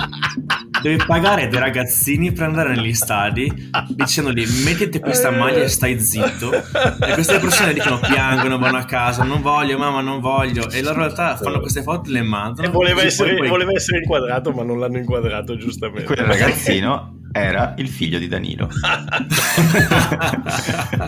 [0.82, 6.52] deve pagare dei ragazzini per andare negli stadi dicendogli mettiti questa maglia e stai zitto
[6.54, 10.96] e queste persone dicono piangono vanno a casa non voglio mamma non voglio e loro
[10.96, 14.52] in realtà fanno queste foto e le mandano E voleva essere, poi- voleva essere inquadrato,
[14.52, 16.04] ma non l'hanno inquadrato giustamente.
[16.04, 18.70] Quel ragazzino era il figlio di Danilo.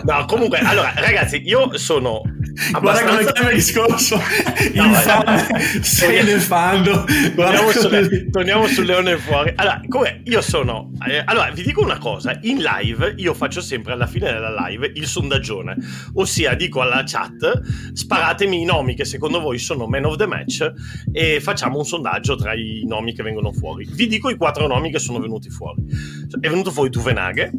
[0.04, 2.22] no, comunque, allora, ragazzi, io sono
[2.80, 4.16] Guarda come cambia il discorso.
[4.74, 7.04] No, Infame, sei nel fango.
[7.34, 9.52] Torniamo, sulle, torniamo sul leone fuori.
[9.56, 10.92] Allora, come io sono.
[11.06, 14.92] eh, allora, vi dico una cosa: in live io faccio sempre alla fine della live
[14.94, 15.76] il sondaggione.
[16.14, 17.60] Ossia, dico alla chat:
[17.92, 20.72] sparatemi i nomi che secondo voi sono man of the match
[21.12, 23.86] e facciamo un sondaggio tra i nomi che vengono fuori.
[23.90, 25.82] Vi dico i quattro nomi che sono venuti fuori.
[26.40, 27.50] È venuto fuori Duvenaghe,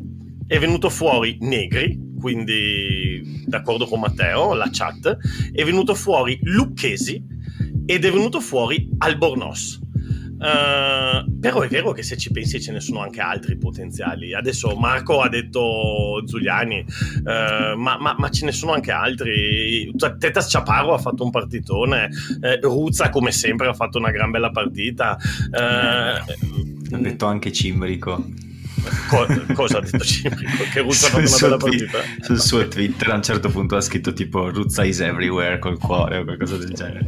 [0.48, 5.18] è venuto fuori Negri, quindi d'accordo con Matteo, la chat,
[5.52, 7.24] è venuto fuori Lucchesi
[7.86, 9.84] ed è venuto fuori Albornoz.
[10.36, 14.34] Uh, però è vero che se ci pensi ce ne sono anche altri potenziali.
[14.34, 19.92] Adesso Marco ha detto Giuliani, uh, ma, ma, ma, ce ne sono anche altri.
[19.96, 22.10] Tetas Ciaparo ha fatto un partitone,
[22.42, 25.18] uh, Ruzza come sempre ha fatto una gran bella partita.
[25.52, 26.26] ha
[26.98, 28.45] detto anche Cimbrico.
[29.10, 30.64] Co- cosa ha detto Cimbrico?
[30.72, 32.00] Che Ruzza ha fatto una bella partita?
[32.22, 36.18] Sul suo Twitter a un certo punto ha scritto tipo Ruzza is everywhere col cuore
[36.18, 37.06] o qualcosa del genere.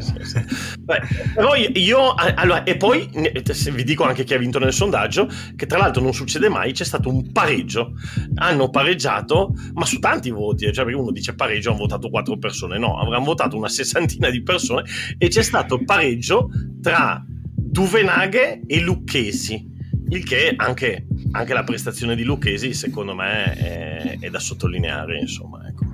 [0.79, 1.01] Beh,
[1.33, 5.77] però io, allora, e poi vi dico anche chi ha vinto nel sondaggio, che tra
[5.77, 7.93] l'altro non succede mai, c'è stato un pareggio.
[8.35, 12.77] Hanno pareggiato, ma su tanti voti, cioè perché uno dice pareggio, hanno votato quattro persone,
[12.77, 14.83] no, avranno votato una sessantina di persone
[15.17, 16.49] e c'è stato pareggio
[16.81, 19.75] tra Duvenaghe e Lucchesi.
[20.09, 25.19] Il che anche, anche, la prestazione di Lucchesi, secondo me, è, è da sottolineare.
[25.19, 25.85] Insomma, ecco.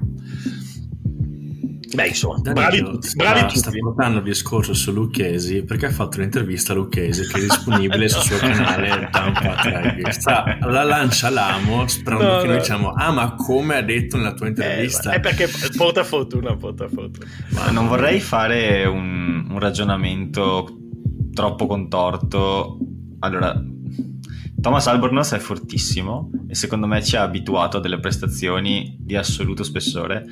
[1.93, 3.60] Beh, insomma, bravi, Danilo, tutti, bravi sta, tutti.
[3.60, 8.10] sta portando il discorso su Lucchesi perché ha fatto un'intervista a Lucchesi che è disponibile
[8.10, 10.12] sul suo canale Rugby.
[10.12, 12.52] Sta, la lancia l'amo sperando No, che no.
[12.52, 16.56] noi diciamo ah ma come ha detto nella tua intervista Eh, è perché porta fortuna,
[16.56, 17.28] porta fortuna.
[17.49, 20.80] Ma non vorrei fare un, un ragionamento
[21.32, 22.80] troppo contorto.
[23.19, 23.54] Allora,
[24.63, 29.62] Thomas Albornoz è fortissimo e secondo me ci ha abituato a delle prestazioni di assoluto
[29.62, 30.23] spessore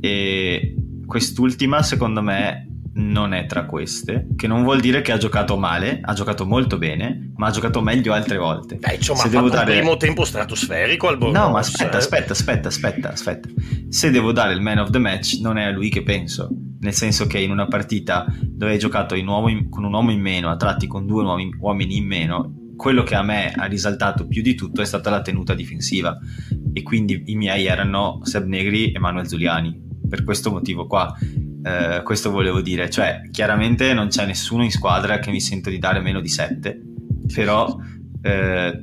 [0.00, 0.74] e
[1.06, 6.00] quest'ultima secondo me non è tra queste, che non vuol dire che ha giocato male,
[6.02, 8.78] ha giocato molto bene, ma ha giocato meglio altre volte.
[8.78, 11.40] Beh, insomma, Se devo dare- un primo tempo stratosferico al Bornos.
[11.40, 11.98] No, ma aspetta, eh.
[11.98, 13.48] aspetta, aspetta, aspetta, aspetta.
[13.88, 16.48] Se devo dare il man of the match, non è a lui che penso.
[16.80, 20.10] Nel senso che in una partita dove hai giocato in uomo in- con un uomo
[20.10, 21.22] in meno, a tratti con due
[21.60, 25.22] uomini in meno, quello che a me ha risaltato più di tutto è stata la
[25.22, 26.18] tenuta difensiva.
[26.72, 29.80] E quindi i miei erano Seb Negri e Manuel Zuliani.
[30.08, 31.16] Per questo motivo qua.
[31.62, 32.90] Eh, questo volevo dire.
[32.90, 36.80] Cioè, chiaramente non c'è nessuno in squadra che mi sento di dare meno di 7.
[37.32, 37.78] Però
[38.20, 38.82] eh,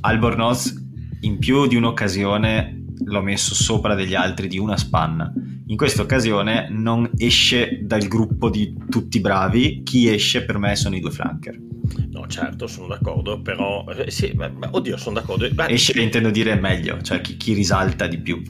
[0.00, 0.82] Albornoz
[1.20, 5.30] in più di un'occasione l'ho messo sopra degli altri di una spanna.
[5.66, 10.96] In questa occasione non esce dal gruppo di tutti bravi, chi esce per me sono
[10.96, 11.72] i due flanker.
[12.10, 13.84] No, certo, sono d'accordo, però...
[13.88, 15.48] eh, sì, beh, beh, oddio, sono d'accordo.
[15.50, 18.42] Beh, Esce intendo dire meglio, cioè chi, chi risalta di più.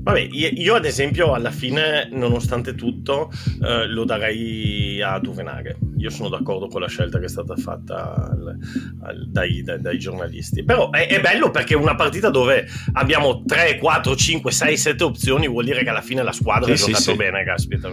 [0.00, 3.30] Vabbè, io, ad esempio alla fine, nonostante tutto,
[3.62, 5.76] eh, lo darei a Duvenaghe.
[5.98, 8.56] Io sono d'accordo con la scelta che è stata fatta al-
[9.02, 10.64] al- dai, dai- dai giornalisti.
[10.64, 15.46] Però è, è bello perché una partita dove abbiamo 3, 4, 5, 6, 7 opzioni
[15.48, 17.16] vuol dire che alla fine la squadra Sì, ha sì, giocato sì.
[17.16, 17.90] bene, caspita.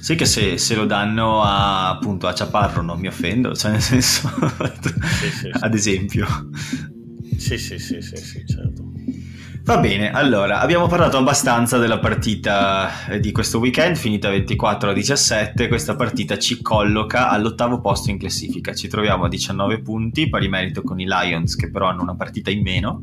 [0.00, 3.80] Sì che se, se lo danno a, appunto a Ciaparro non mi offendo, cioè nel
[3.82, 4.28] senso,
[5.20, 6.26] Sì, sì, ad esempio.
[7.36, 8.84] Sì, sì, sì, sì, sì, certo.
[9.62, 14.92] Va bene, allora abbiamo parlato abbastanza della partita eh, di questo weekend, finita 24 a
[14.94, 15.68] 17.
[15.68, 18.74] Questa partita ci colloca all'ottavo posto in classifica.
[18.74, 22.50] Ci troviamo a 19 punti, pari merito con i Lions, che però hanno una partita
[22.50, 23.02] in meno,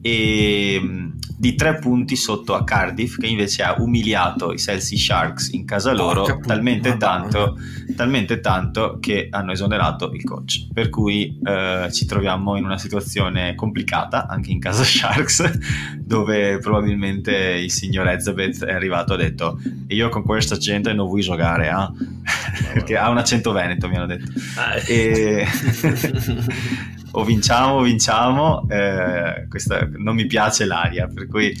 [0.00, 5.48] e mh, di 3 punti sotto a Cardiff, che invece ha umiliato i Chelsea Sharks
[5.52, 7.58] in casa loro Porca talmente tanto,
[7.96, 10.68] talmente tanto che hanno esonerato il coach.
[10.72, 15.58] Per cui eh, ci troviamo in una situazione complicata anche in casa Sharks,
[15.98, 21.06] dove probabilmente il signor Elizabeth è arrivato e ha detto io con questa gente non
[21.06, 21.92] vuoi giocare, ah?"
[22.72, 24.30] perché ha un accento veneto, mi hanno detto.
[24.56, 25.46] Ah, E...
[27.16, 31.56] o vinciamo o vinciamo, eh, questa, non mi piace l'aria, per cui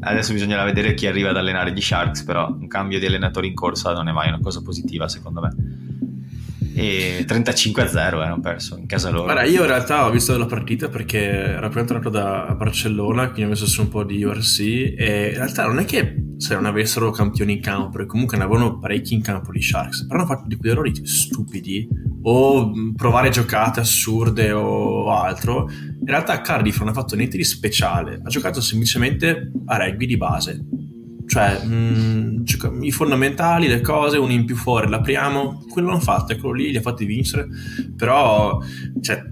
[0.00, 3.54] adesso bisognerà vedere chi arriva ad allenare gli Sharks, però un cambio di allenatore in
[3.54, 5.76] corsa non è mai una cosa positiva secondo me.
[6.74, 9.24] E 35 a 0 hanno perso in casa loro.
[9.24, 13.44] Guarda, io in realtà ho visto la partita perché ero appena tornato da Barcellona, quindi
[13.44, 16.66] ho messo su un po' di URC e in realtà non è che se non
[16.66, 20.28] avessero campioni in campo, perché comunque ne avevano parecchi in campo di Sharks, però hanno
[20.28, 21.88] fatto di quei errori stupidi
[22.30, 25.68] o mh, provare giocate assurde o altro.
[25.70, 30.16] In realtà Cardiff non ha fatto niente di speciale, ha giocato semplicemente a rugby di
[30.16, 30.64] base.
[31.26, 36.34] Cioè, mh, gioca- i fondamentali, le cose, uno in più fuori, l'apriamo, quello l'hanno fatto,
[36.36, 37.46] quello lì li ha fatti vincere,
[37.96, 38.58] però
[39.02, 39.22] cioè,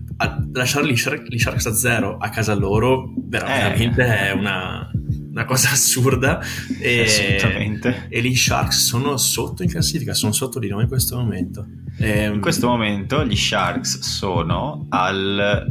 [0.52, 3.12] lasciare gli Shark- gli Sharks a zero a casa loro Eh.
[3.28, 4.90] veramente è una,
[5.36, 6.40] una cosa assurda.
[6.80, 8.06] E, Assolutamente.
[8.08, 11.66] E gli Sharks sono sotto in classifica, sono sotto di noi in questo momento.
[11.98, 15.66] E, in questo momento gli Sharks sono al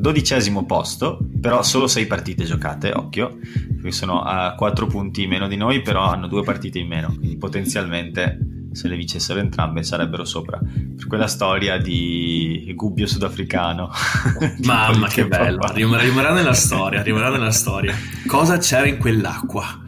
[0.00, 3.38] dodicesimo posto, però solo sei partite giocate, occhio,
[3.74, 7.36] perché sono a quattro punti meno di noi, però hanno due partite in meno, quindi
[7.36, 8.38] potenzialmente
[8.72, 10.58] se le vincessero entrambe sarebbero sopra.
[10.58, 13.90] Per quella storia di Gubbio sudafricano.
[14.64, 17.94] Mamma che bello, rimarrà nella storia, rimarrà nella storia.
[18.26, 19.82] Cosa c'era in quell'acqua?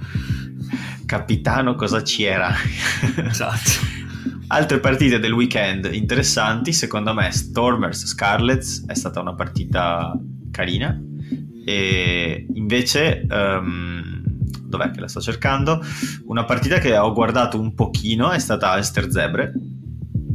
[1.07, 2.55] Capitano, cosa c'era?
[3.25, 3.99] Esatto.
[4.53, 10.13] Altre partite del weekend interessanti, secondo me Stormers Scarlets è stata una partita
[10.51, 11.01] carina
[11.65, 14.10] e invece um,
[14.71, 15.85] dov'è che la sto cercando?
[16.25, 19.53] Una partita che ho guardato un pochino è stata Alster Zebre.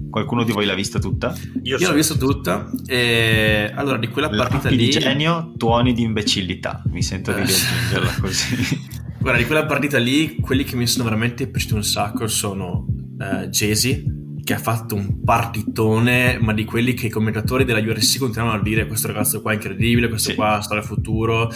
[0.09, 1.33] Qualcuno di voi l'ha vista tutta?
[1.63, 2.69] Io, Io l'ho vista tutta.
[2.85, 4.85] E allora, di quella partita Lapi lì.
[4.85, 6.83] di genio, tuoni di imbecillità.
[6.85, 8.87] Mi sento di riaggiungerla così.
[9.17, 12.85] Guarda, di quella partita lì, quelli che mi sono veramente piaciuti un sacco sono
[13.17, 14.14] uh, Jesi
[14.45, 18.63] che ha fatto un partitone, ma di quelli che i commentatori della URC continuavano a
[18.63, 20.35] dire questo ragazzo qua è incredibile, questo sì.
[20.35, 21.51] qua storia futuro,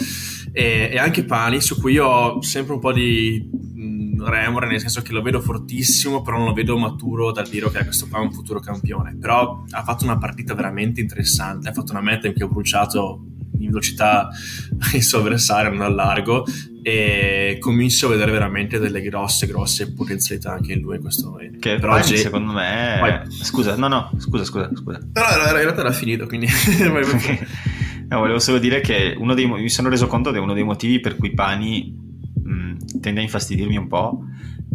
[0.50, 4.80] e, e, anche Pani, su cui io ho sempre un po' di mh, remore, nel
[4.80, 8.18] senso che lo vedo fortissimo, però non lo vedo maturo da dire che questo qua
[8.18, 12.26] è un futuro campione, però ha fatto una partita veramente interessante, ha fatto una meta
[12.26, 13.24] in cui ho bruciato
[13.60, 14.30] in velocità
[14.94, 16.44] il suo avversario, non al largo,
[16.82, 21.58] e comincio a vedere veramente delle grosse grosse potenzialità anche in lui in questo momento.
[21.58, 23.30] Che però oggi secondo me Vai.
[23.30, 24.98] scusa no no scusa scusa scusa.
[24.98, 26.46] No, no, in realtà era finito quindi
[28.08, 31.00] no, volevo solo dire che uno dei, mi sono reso conto che uno dei motivi
[31.00, 31.94] per cui Pani
[32.42, 34.24] mh, tende a infastidirmi un po'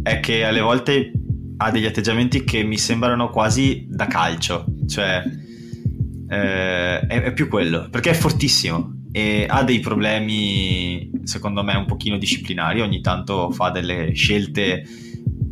[0.03, 1.11] è che alle volte
[1.57, 4.65] ha degli atteggiamenti che mi sembrano quasi da calcio.
[4.87, 5.23] Cioè
[6.27, 11.85] eh, è, è più quello perché è fortissimo e ha dei problemi secondo me un
[11.85, 12.81] pochino disciplinari.
[12.81, 14.83] Ogni tanto fa delle scelte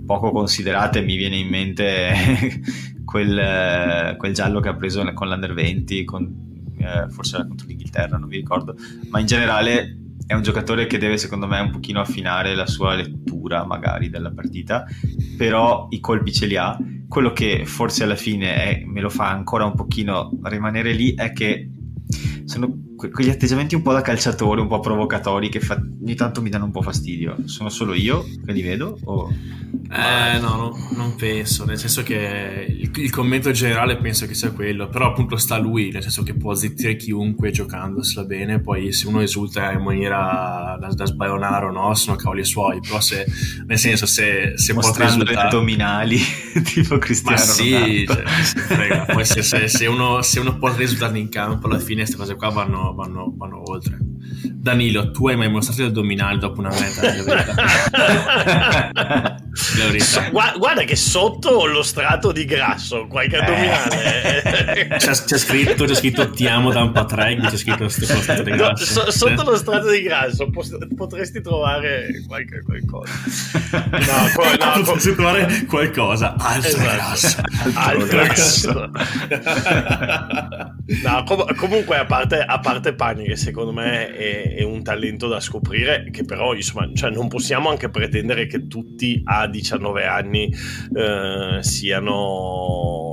[0.05, 1.01] poco considerate.
[1.01, 2.11] Mi viene in mente
[3.05, 8.17] quel, quel, giallo che ha preso con l'Under 20 con, eh, forse era contro l'Inghilterra
[8.17, 8.75] non mi ricordo.
[9.11, 9.97] Ma in generale
[10.27, 14.33] è un giocatore che deve secondo me un pochino affinare la sua lettura magari della
[14.33, 14.83] partita.
[15.37, 16.77] Però i colpi ce li ha.
[17.07, 21.31] Quello che forse alla fine è, me lo fa ancora un pochino rimanere lì è
[21.31, 21.69] che
[22.43, 26.49] sono quegli atteggiamenti un po' da calciatore, un po' provocatori che fa- ogni tanto mi
[26.49, 27.37] danno un po' fastidio.
[27.45, 28.97] Sono solo io che li vedo?
[29.05, 29.31] O...
[29.89, 34.51] Eh, no, no, non penso, nel senso che il, il, commento generale penso che sia
[34.51, 39.07] quello, però appunto sta lui, nel senso che può zittire chiunque giocandosela bene, poi se
[39.07, 43.25] uno esulta in maniera da, da sbaionare o no, sono cavoli suoi, però se,
[43.67, 46.17] nel senso se, se Mostrando le addominali
[46.63, 51.67] tipo Cristiano Ma sì, cioè, se, se, se, uno, se uno può risultare in campo
[51.67, 53.97] alla fine queste cose qua vanno, vanno, vanno oltre.
[54.53, 57.01] Danilo, tu hai mai mostrato gli addominali dopo una meta?
[60.31, 64.41] Guarda, guarda, che sotto lo strato di grasso, qualche addominale.
[64.73, 64.87] Eh.
[64.97, 69.03] c'è, c'è, scritto, c'è scritto ti amo da un po' c'è scritto strato di grasso.
[69.03, 70.49] No, so, sotto lo strato di grasso
[70.95, 73.13] potresti trovare qualche, qualcosa.
[73.71, 76.83] No, poi, no, potresti trovare qualcosa, altro esatto.
[76.83, 77.41] grasso.
[77.75, 78.91] Altro grasso.
[81.03, 85.27] no, com- comunque a parte, a parte Pani che secondo me è, è, un talento
[85.27, 90.53] da scoprire, che però insomma, cioè, non possiamo anche pretendere che tutti a 19 anni
[90.95, 93.12] eh, siano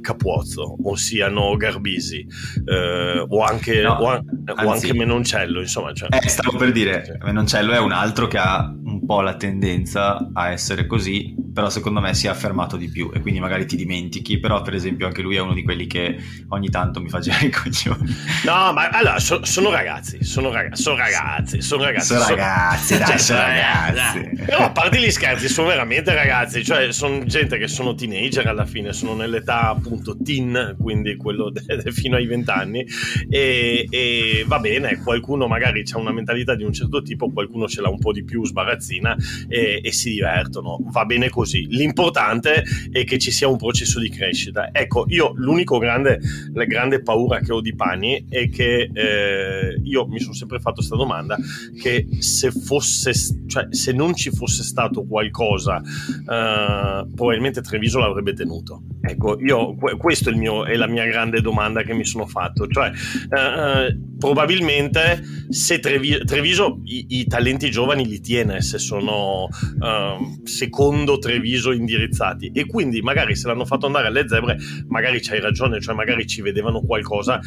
[0.00, 2.26] Capuozzo o siano Garbisi
[2.64, 4.24] eh, o, anche, no, o,
[4.64, 6.08] o anche Menoncello insomma cioè.
[6.10, 10.50] eh, stavo per dire Menoncello è un altro che ha un po' la tendenza a
[10.50, 14.38] essere così però secondo me si è affermato di più e quindi magari ti dimentichi,
[14.38, 16.16] però per esempio anche lui è uno di quelli che
[16.50, 18.14] ogni tanto mi fa girare i coglioni.
[18.44, 22.06] No, ma allora so, sono ragazzi, sono ragazzi, sono ragazzi, sono ragazzi.
[22.18, 24.20] Sono ragazzi, sono, dai, cioè, sono ragazzi.
[24.20, 24.44] Dai.
[24.44, 28.64] Però a parte gli scherzi, sono veramente ragazzi, cioè sono gente che sono teenager alla
[28.64, 32.86] fine, sono nell'età appunto teen, quindi quello de- de- fino ai vent'anni
[33.28, 37.80] e, e va bene, qualcuno magari ha una mentalità di un certo tipo, qualcuno ce
[37.80, 39.16] l'ha un po' di più sbarazzina
[39.48, 41.66] e, e si divertono, va bene così.
[41.68, 42.62] L'importante
[42.92, 44.68] è che ci sia un processo di crescita.
[44.72, 46.20] Ecco, io l'unico grande,
[46.52, 50.76] la grande paura che ho di Pani è che eh, io mi sono sempre fatto
[50.76, 51.36] questa domanda,
[51.80, 53.12] che se fosse,
[53.46, 58.82] cioè se non ci fosse stato qualcosa, eh, probabilmente Treviso l'avrebbe tenuto.
[59.00, 62.66] Ecco, io questa è, è, la mia grande domanda che mi sono fatto.
[62.66, 62.90] Cioè,
[63.30, 70.44] eh, eh probabilmente se Treviso, Treviso i, i, talenti giovani li tiene, se sono uh,
[70.44, 74.56] secondo Treviso indirizzati e quindi magari se l'hanno fatto andare alle zebre,
[74.88, 77.40] magari c'hai ragione, cioè magari ci vedevano qualcosa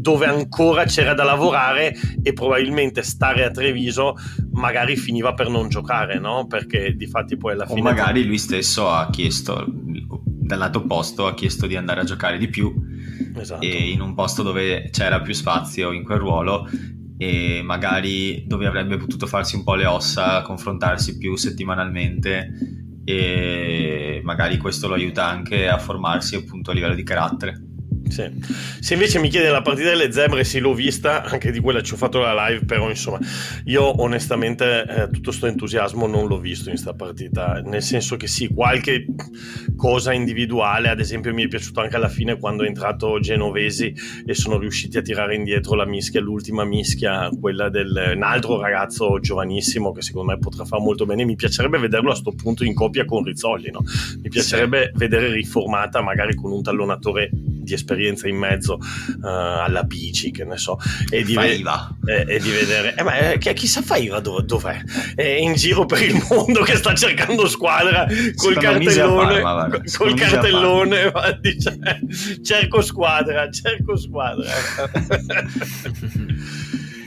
[0.00, 4.14] dove ancora c'era da lavorare e probabilmente stare a Treviso
[4.52, 6.46] magari finiva per non giocare, no?
[6.46, 7.80] Perché di fatti poi alla fine...
[7.80, 9.66] O magari lui stesso ha chiesto,
[10.50, 12.74] dal lato opposto, ha chiesto di andare a giocare di più
[13.34, 13.64] esatto.
[13.64, 16.68] e in un posto dove c'era più spazio in quel ruolo
[17.16, 22.48] e magari dove avrebbe potuto farsi un po' le ossa, confrontarsi più settimanalmente
[23.04, 27.62] e magari questo lo aiuta anche a formarsi appunto a livello di carattere.
[28.10, 28.28] Sì.
[28.80, 31.94] Se invece mi chiede la partita delle zebre, sì, l'ho vista, anche di quella ci
[31.94, 33.18] ho fatto la live, però insomma,
[33.64, 38.26] io onestamente eh, tutto questo entusiasmo non l'ho visto in questa partita, nel senso che
[38.26, 39.06] sì, qualche
[39.76, 43.94] cosa individuale, ad esempio mi è piaciuto anche alla fine quando è entrato Genovesi
[44.26, 49.20] e sono riusciti a tirare indietro la mischia, l'ultima mischia, quella del un altro ragazzo
[49.20, 52.74] giovanissimo che secondo me potrà fare molto bene, mi piacerebbe vederlo a questo punto in
[52.74, 53.82] coppia con Rizzoli, no?
[54.22, 54.98] mi piacerebbe sì.
[54.98, 60.56] vedere riformata magari con un tallonatore di esperienza in mezzo uh, alla bici, che ne
[60.56, 60.78] so,
[61.10, 64.82] e di, ve- e, e di vedere, eh, ma eh, chissà Faiva dov- dov'è?
[65.14, 71.12] È in giro per il mondo che sta cercando squadra col cartellone, Parma, col cartellone
[71.40, 71.78] dice,
[72.42, 74.50] cerco squadra, cerco squadra.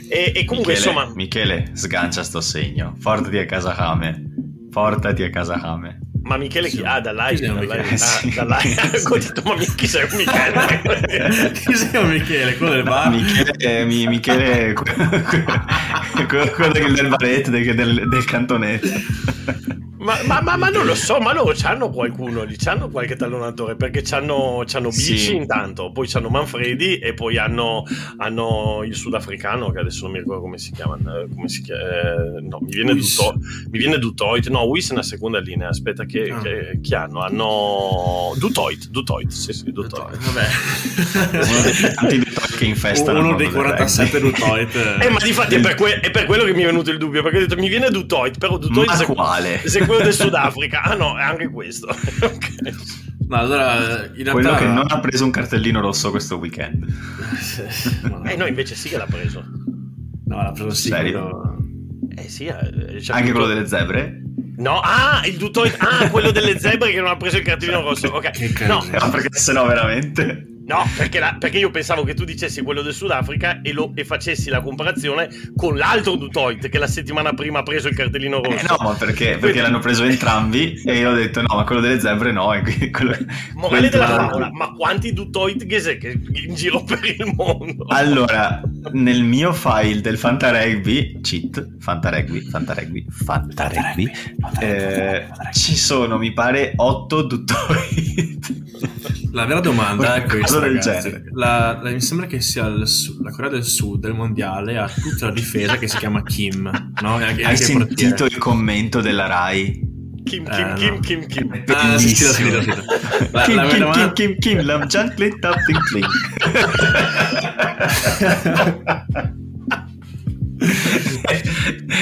[0.08, 1.12] e, e, comunque Michele, insomma...
[1.14, 4.22] Michele, sgancia sto segno, portati a casa Hame,
[4.70, 6.03] portati a casa Hame.
[6.24, 6.82] Ma Michele chi?
[6.82, 7.46] Ah, da live.
[7.46, 7.78] Da live.
[7.78, 8.34] Ah, sì.
[8.34, 9.02] da live.
[9.10, 11.52] Ho detto, ma chi sei un Michele?
[11.52, 12.56] chi sei un Michele?
[12.56, 13.10] Quello del bar?
[13.10, 18.88] Michele, mi, Michele quello, quello del baretto, del, del, del cantonetto.
[20.04, 23.74] Ma, ma, ma, ma, non lo so, ma loro c'hanno qualcuno lì, c'hanno qualche tallonatore
[23.74, 25.34] perché c'hanno, c'hanno Bici sì.
[25.34, 27.84] intanto, poi c'hanno Manfredi e poi hanno,
[28.18, 31.80] hanno, il sudafricano che adesso non mi ricordo come si chiama, eh, come si chiama
[31.80, 33.34] eh, no, mi viene, Duto,
[33.70, 36.38] mi viene Dutoit, no, Wiss è una seconda linea, aspetta che, ah.
[36.42, 40.18] che, che hanno, hanno Dutoit, Dutoit, sì sì, Dutoit.
[40.18, 40.46] Vabbè.
[41.48, 43.20] uno dei tanti Dutoit che infestano.
[43.20, 44.98] Uno dei 47 Dutoit.
[45.00, 47.22] Eh, ma difatti è per, que- è per quello che mi è venuto il dubbio,
[47.22, 48.86] perché ho detto mi viene Dutoit, però Dutoit...
[48.86, 49.62] Ma se, quale?
[49.64, 50.82] Se quello del Sudafrica.
[50.82, 51.88] Ah no, è anche questo.
[52.20, 52.74] okay.
[53.26, 54.32] Ma allora, in realtà...
[54.32, 56.84] Quello che non ha preso un cartellino rosso questo weekend.
[58.26, 59.44] eh no, invece sì che l'ha preso.
[60.26, 60.88] No, l'ha preso sì.
[60.88, 61.56] Serio?
[62.16, 62.46] Eh sì.
[62.46, 64.22] Eh, anche quello delle zebre?
[64.56, 68.08] No, ah, il dutoid, ah, quello delle zebre che non ha preso il cartellino rosso.
[68.08, 70.53] Ok, no, no, perché sennò veramente.
[70.66, 74.04] No, perché, la, perché, io pensavo che tu dicessi quello del Sudafrica e, lo, e
[74.04, 78.56] facessi la comparazione con l'altro Dutoit che la settimana prima ha preso il cartellino rosso.
[78.56, 81.82] Eh no, ma perché, perché l'hanno preso entrambi e io ho detto no, ma quello
[81.82, 82.52] delle zebre no.
[82.54, 83.14] E quello,
[83.54, 87.84] Morale della favola, ma quanti Dutoit che in giro per il mondo?
[87.88, 88.62] Allora,
[88.92, 94.10] nel mio file del Fantarugby, cheat, Fantarugby, Fantarugby, Fantarugby,
[94.60, 98.62] eh, ci sono, mi pare, 8 Dutoit.
[99.32, 101.22] La vera domanda è questa, ragazzi.
[101.32, 102.84] La, la, mi sembra che sia il,
[103.22, 106.92] la Corea del Sud del mondiale ha tutta la difesa che si chiama Kim.
[107.00, 107.16] No?
[107.16, 108.26] Hai anche sentito portiere.
[108.26, 109.92] il commento della Rai?
[110.24, 111.00] Kim, Kim, eh, Kim, no.
[111.00, 111.64] Kim, Kim, Kim.
[111.68, 112.66] Ah, sì, sì, sì, sì.
[113.30, 114.12] La, Kim, la Kim, domanda...
[114.12, 116.06] Kim, Kim, Kim, Lam Jan Clit Tap Ting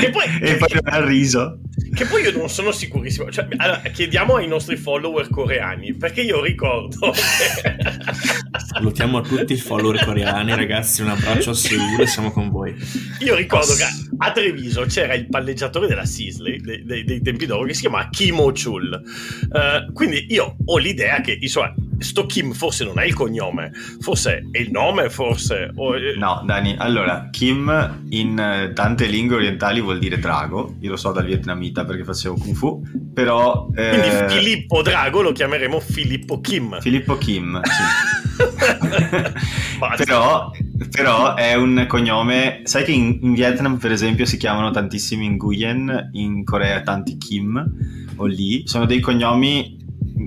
[0.02, 1.58] e poi, e poi non ha riso.
[1.94, 3.30] Che poi io non sono sicurissimo.
[3.30, 7.12] Cioè, allora, chiediamo ai nostri follower coreani, perché io ricordo.
[8.82, 11.02] Salutiamo a tutti i follower coreani, ragazzi.
[11.02, 12.74] Un abbraccio a Seul e siamo con voi.
[13.20, 13.84] Io ricordo che
[14.16, 18.08] a Treviso c'era il palleggiatore della Sisley dei, dei, dei tempi d'oro che si chiama
[18.10, 19.00] Kim Chul.
[19.50, 23.70] Uh, quindi io ho l'idea che, insomma, sto Kim forse non è il cognome,
[24.00, 25.70] forse è il nome, forse.
[25.76, 25.94] O...
[26.16, 30.74] No, Dani, allora, Kim in eh, tante lingue orientali vuol dire drago.
[30.80, 32.82] Io lo so dal vietnamita perché facevo Kung Fu,
[33.14, 33.68] però...
[33.76, 33.90] Eh...
[33.90, 36.80] Quindi Filippo Drago lo chiameremo Filippo Kim.
[36.80, 38.21] Filippo Kim, sì.
[39.96, 40.50] però,
[40.90, 42.62] però, è un cognome...
[42.64, 47.74] Sai che in, in, Vietnam, per esempio, si chiamano tantissimi Nguyen, in Corea tanti Kim
[48.16, 48.62] o Lee.
[48.64, 49.81] Sono dei cognomi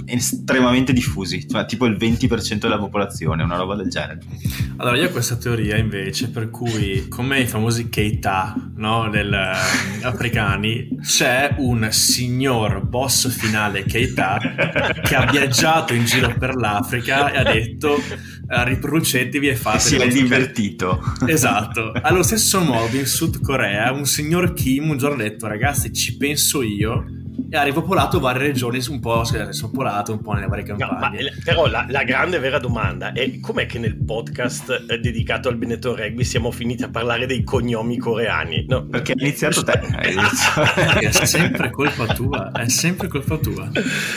[0.05, 4.19] estremamente diffusi, cioè tipo il 20% della popolazione, una roba del genere.
[4.77, 10.05] Allora, io ho questa teoria invece per cui, come i famosi Keita no, del, uh,
[10.05, 14.37] africani, c'è un signor boss finale Keita
[15.03, 19.79] che ha viaggiato in giro per l'Africa e ha detto uh, riproducetevi e fate...
[19.79, 21.01] Si è divertito.
[21.25, 21.91] Esatto.
[22.01, 26.17] Allo stesso modo in Sud Corea un signor Kim un giorno ha detto ragazzi ci
[26.17, 27.05] penso io
[27.49, 31.21] e ha ripopolato varie regioni un po' spopolate, un po' nelle varie campagne.
[31.21, 35.49] No, ma, però la, la, grande vera domanda è com'è che nel podcast eh, dedicato
[35.49, 38.65] al Benetton Rugby siamo finiti a parlare dei cognomi coreani?
[38.67, 38.85] No.
[38.85, 39.79] Perché hai iniziato te.
[40.99, 43.69] è sempre colpa tua, è sempre colpa tua.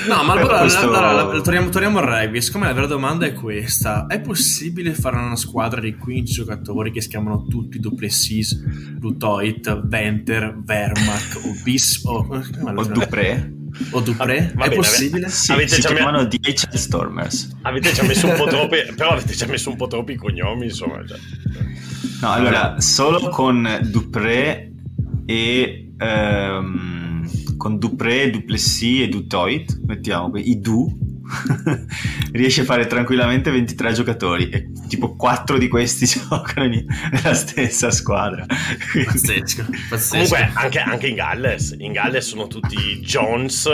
[0.08, 0.92] No, ma allora, questo...
[0.92, 2.40] allora torniamo, torniamo, al rugby.
[2.40, 7.00] Siccome la vera domanda è questa, è possibile fare una squadra di 15 giocatori che
[7.00, 12.72] si chiamano tutti Duplessis, Lutoit, Venter, Wehrmacht o Bis o, o
[13.18, 13.52] Dupré?
[13.90, 14.52] O Dupré?
[14.56, 15.28] Ah, è possibile?
[15.28, 16.28] Sì, avete si già chiamano me...
[16.28, 17.56] DHL Stormers.
[17.62, 21.04] Avete già messo un po' troppi, però avete già messo un po' troppi cognomi, insomma.
[21.06, 21.18] Cioè.
[22.20, 24.72] No, allora, solo con Dupré
[25.26, 25.92] e...
[26.00, 30.96] Um, con Dupré, Duplessis e Dutoit, mettiamo i Du,
[32.32, 38.44] riesce a fare tranquillamente 23 giocatori e tipo 4 di questi giocano nella stessa squadra.
[38.46, 40.10] Pazzesco, pazzesco.
[40.10, 43.66] Comunque anche, anche, in Galles, in Galles sono tutti Jones,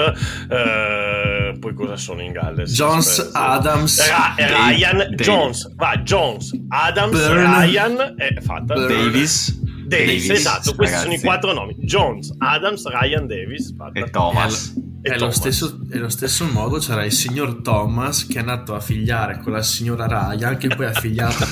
[0.50, 2.72] eh, poi cosa sono in Galles?
[2.72, 3.48] Jones, Aspetta.
[3.50, 8.74] Adams, Ra- Ryan, Dave, Jones, va Jones, Adams, Burn, Ryan, è fatta.
[8.74, 9.62] Davis.
[9.86, 11.02] Davis, Davis esatto, questi ragazzi.
[11.02, 14.00] sono i quattro nomi: Jones, Adams, Ryan Davis fatta.
[14.00, 14.74] e Thomas.
[14.76, 18.74] E è, lo stesso, è lo stesso modo c'era il signor Thomas che è andato
[18.74, 21.44] a figliare con la signora Ryan che poi ha figliato.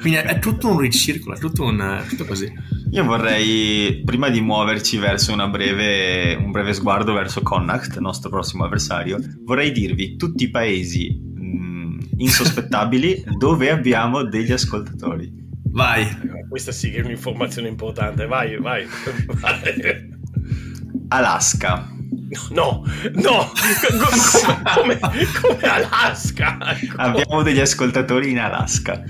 [0.00, 2.52] Quindi è tutto un ricircolo, è tutto, un, tutto così.
[2.90, 9.18] Io vorrei, prima di muoverci verso breve, un breve sguardo verso Connacht, nostro prossimo avversario,
[9.44, 15.32] vorrei dirvi tutti i paesi mh, insospettabili dove abbiamo degli ascoltatori.
[15.70, 16.08] Vai.
[16.48, 18.26] Questa sì che è un'informazione importante.
[18.26, 18.84] Vai, vai.
[19.40, 20.16] vai.
[21.08, 21.92] Alaska.
[22.50, 23.52] No, no,
[24.74, 24.98] come, come,
[25.40, 26.58] come Alaska.
[26.96, 29.02] Abbiamo degli ascoltatori in Alaska.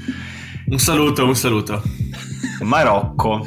[0.67, 1.83] Un saluto, un saluto.
[2.61, 3.47] Marocco.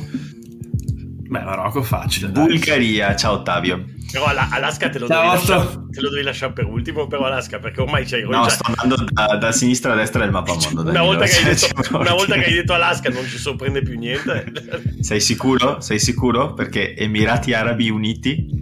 [1.31, 2.29] Beh, Marocco facile.
[2.29, 3.17] Bulgaria, dai.
[3.17, 3.85] ciao Ottavio.
[4.11, 7.79] Però Alaska te lo, devi lasciare, te lo, devi lasciare, per ultimo, però Alaska, perché
[7.79, 8.23] ormai c'hai...
[8.23, 8.49] No, già...
[8.49, 10.89] sto andando da, da, sinistra a destra del mappa mondo.
[10.89, 14.51] Una, volta che, detto, una volta che hai detto Alaska non ci sorprende più niente.
[14.99, 15.79] Sei sicuro?
[15.79, 16.53] Sei sicuro?
[16.53, 18.61] Perché Emirati Arabi Uniti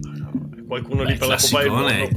[0.70, 2.10] qualcuno Beh, lì per la Coppa del Mondo.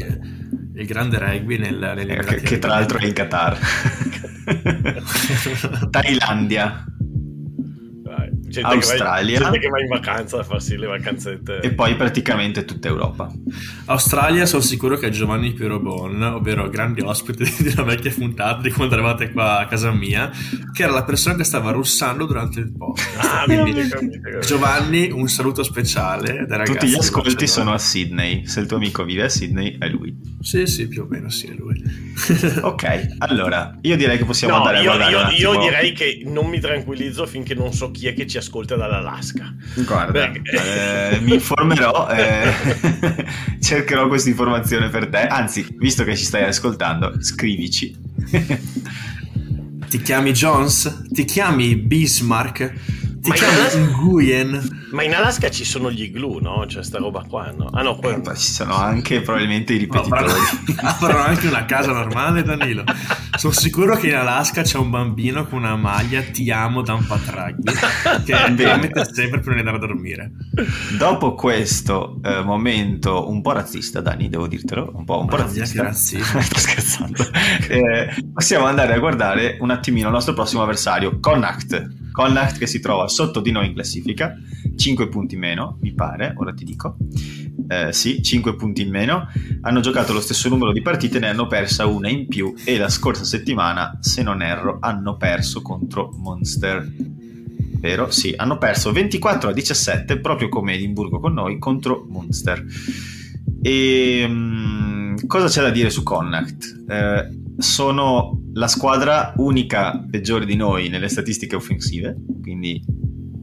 [0.74, 3.58] Il grande rugby nel, eh, che, che tra l'altro è in Qatar.
[5.90, 6.84] Thailandia
[8.52, 9.38] gente Australia.
[9.38, 11.60] Che vai, gente che va in vacanza a farsi le vacanzette.
[11.60, 13.32] E poi praticamente tutta Europa.
[13.86, 18.70] Australia sono sicuro che è Giovanni Pirobon, ovvero grande ospite di una vecchia puntata di
[18.70, 20.30] quando eravate qua a casa mia,
[20.72, 23.18] che era la persona che stava russando durante il podcast.
[23.18, 24.38] Ah, Quindi, capito, capito.
[24.40, 26.46] Giovanni, un saluto speciale.
[26.64, 28.46] Tutti gli ascolti sono a Sydney.
[28.46, 30.14] Se il tuo amico vive a Sydney, è lui.
[30.40, 31.82] Sì, sì, più o meno sì, è lui.
[32.60, 36.22] ok, allora, io direi che possiamo no, andare io, a guardare io, io direi che
[36.24, 39.54] non mi tranquillizzo finché non so chi è che ci ascolta dall'Alaska.
[39.86, 42.52] Guarda, eh, mi informerò, eh,
[43.60, 45.26] cercherò questa informazione per te.
[45.26, 47.96] Anzi, visto che ci stai ascoltando, scrivici.
[49.88, 51.04] Ti chiami Jones?
[51.10, 52.72] Ti chiami Bismarck?
[53.22, 54.86] Ti ma chiami Nguyen?
[54.90, 56.66] Ma in Alaska ci sono gli igloo, no?
[56.66, 57.68] Cioè sta roba qua, no?
[57.72, 58.14] Ah no, poi...
[58.14, 60.24] Eh, ci sono anche probabilmente i ripetitori.
[60.82, 62.82] No, avranno anche una casa normale, Danilo.
[63.36, 67.06] Sono sicuro che in Alaska c'è un bambino con una maglia Ti amo da un
[67.06, 67.62] patraghi
[68.24, 70.32] che mette sempre prima di andare a dormire.
[70.98, 75.84] Dopo questo eh, momento un po' razzista, Dani, devo dirtelo, un po', un po razzista.
[75.84, 76.40] razzista.
[76.42, 77.22] Sto scherzando.
[77.68, 82.00] Eh, possiamo andare a guardare un attimino il nostro prossimo avversario, Connacht.
[82.12, 84.36] Connacht che si trova sotto di noi in classifica
[84.76, 86.96] 5 punti meno, mi pare, ora ti dico.
[87.68, 89.28] Eh, sì, 5 punti in meno.
[89.62, 92.88] Hanno giocato lo stesso numero di partite, ne hanno persa una in più e la
[92.88, 96.90] scorsa settimana, se non erro, hanno perso contro Monster.
[97.80, 98.10] Vero?
[98.10, 102.64] Sì, hanno perso 24 a 17, proprio come Edimburgo con noi, contro Monster.
[103.60, 106.84] E um, cosa c'è da dire su Connacht?
[106.88, 112.82] Eh, sono la squadra unica peggiore di noi nelle statistiche offensive, quindi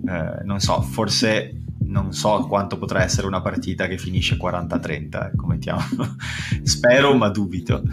[0.07, 5.47] eh, non so, forse non so quanto potrà essere una partita che finisce 40-30, ecco,
[5.47, 5.81] mettiamo.
[6.61, 7.83] Spero, ma dubito.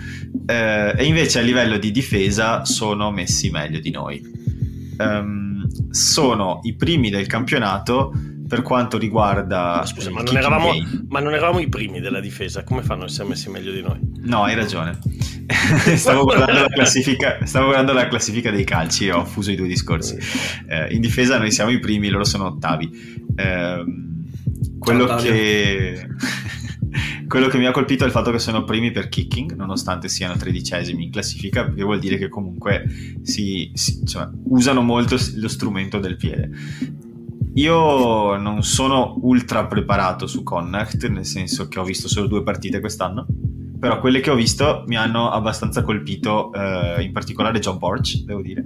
[0.46, 4.34] Eh, e invece a livello di difesa sono messi meglio di noi.
[4.98, 8.12] Um, sono i primi del campionato
[8.46, 10.72] per quanto riguarda scusa ma non, eravamo,
[11.08, 13.98] ma non, eravamo, i primi della difesa come fanno a essere messi meglio di noi?
[14.26, 14.98] no hai ragione.
[15.96, 19.68] Stavo, guardando la classifica, stavo guardando la classifica dei calci e ho fuso i due
[19.68, 20.16] discorsi.
[20.68, 23.24] Eh, in difesa noi siamo i primi loro sono ottavi.
[23.36, 23.84] Eh,
[24.78, 26.08] quello Ciao, che
[27.28, 30.36] quello che mi ha colpito è il fatto che sono primi per kicking, nonostante siano
[30.36, 32.84] tredicesimi in classifica, perché vuol dire che comunque
[33.22, 36.50] si, si, cioè, usano molto lo strumento del piede
[37.56, 42.80] io non sono ultra preparato su Connacht, nel senso che ho visto solo due partite
[42.80, 43.26] quest'anno,
[43.78, 48.42] però quelle che ho visto mi hanno abbastanza colpito, eh, in particolare John Borch, devo
[48.42, 48.64] dire.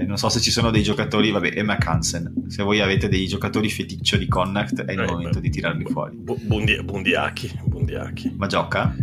[0.00, 2.44] Eh, non so se ci sono dei giocatori, vabbè, e Hansen.
[2.48, 5.40] Se voi avete dei giocatori feticcio di Connacht, è il Eh, momento beh.
[5.40, 6.16] di tirarli fuori.
[6.16, 8.34] Bu- Bundi- Bundiaki, Bundiaki.
[8.36, 8.94] Ma gioca?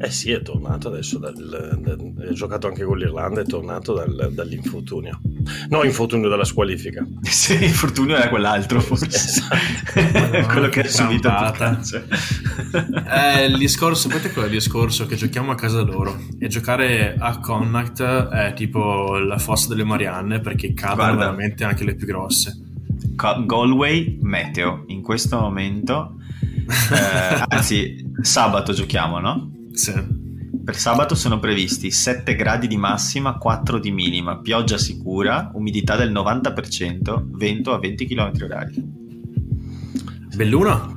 [0.00, 4.30] Eh sì, è tornato adesso, dal, dal- ha giocato anche con l'Irlanda, è tornato dal-
[4.32, 5.20] dall'infortunio.
[5.68, 7.06] No, infortunio dalla squalifica.
[7.22, 9.06] Se l'infortunio era quell'altro, forse.
[9.06, 9.56] Esatto.
[10.52, 11.28] Quello che ha subito.
[13.06, 15.06] Eh, il discorso, sapete qual è il discorso?
[15.06, 20.33] Che giochiamo a casa loro e giocare a Connacht è tipo la fossa delle Marianne
[20.40, 21.18] perché cadono Guarda.
[21.18, 22.58] veramente anche le più grosse.
[23.16, 26.16] Galway meteo in questo momento
[26.66, 29.50] eh, anzi sabato giochiamo no?
[29.72, 29.92] Sì.
[30.64, 36.12] per sabato sono previsti 7 gradi di massima 4 di minima pioggia sicura umidità del
[36.12, 39.02] 90% vento a 20 km orari
[40.34, 40.96] Belluno?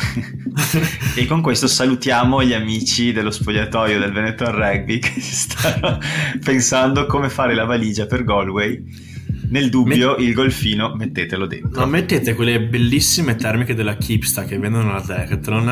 [1.16, 5.98] e con questo salutiamo gli amici dello spogliatoio del Veneto Rugby che stanno
[6.42, 9.09] pensando come fare la valigia per Galway
[9.50, 14.90] nel dubbio il golfino mettetelo dentro Non mettete quelle bellissime termiche della Kipsta che vendono
[14.90, 15.68] alla Decathlon,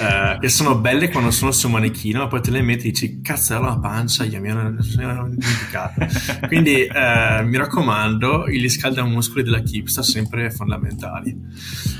[0.00, 3.20] eh, che sono belle quando sono sul manichino, ma poi te le metti e dici
[3.22, 6.06] cazzo la pancia, io mi ero, dimenticato.
[6.46, 11.36] Quindi eh, mi raccomando, gli scaldamuscoli della Kipsta sempre fondamentali.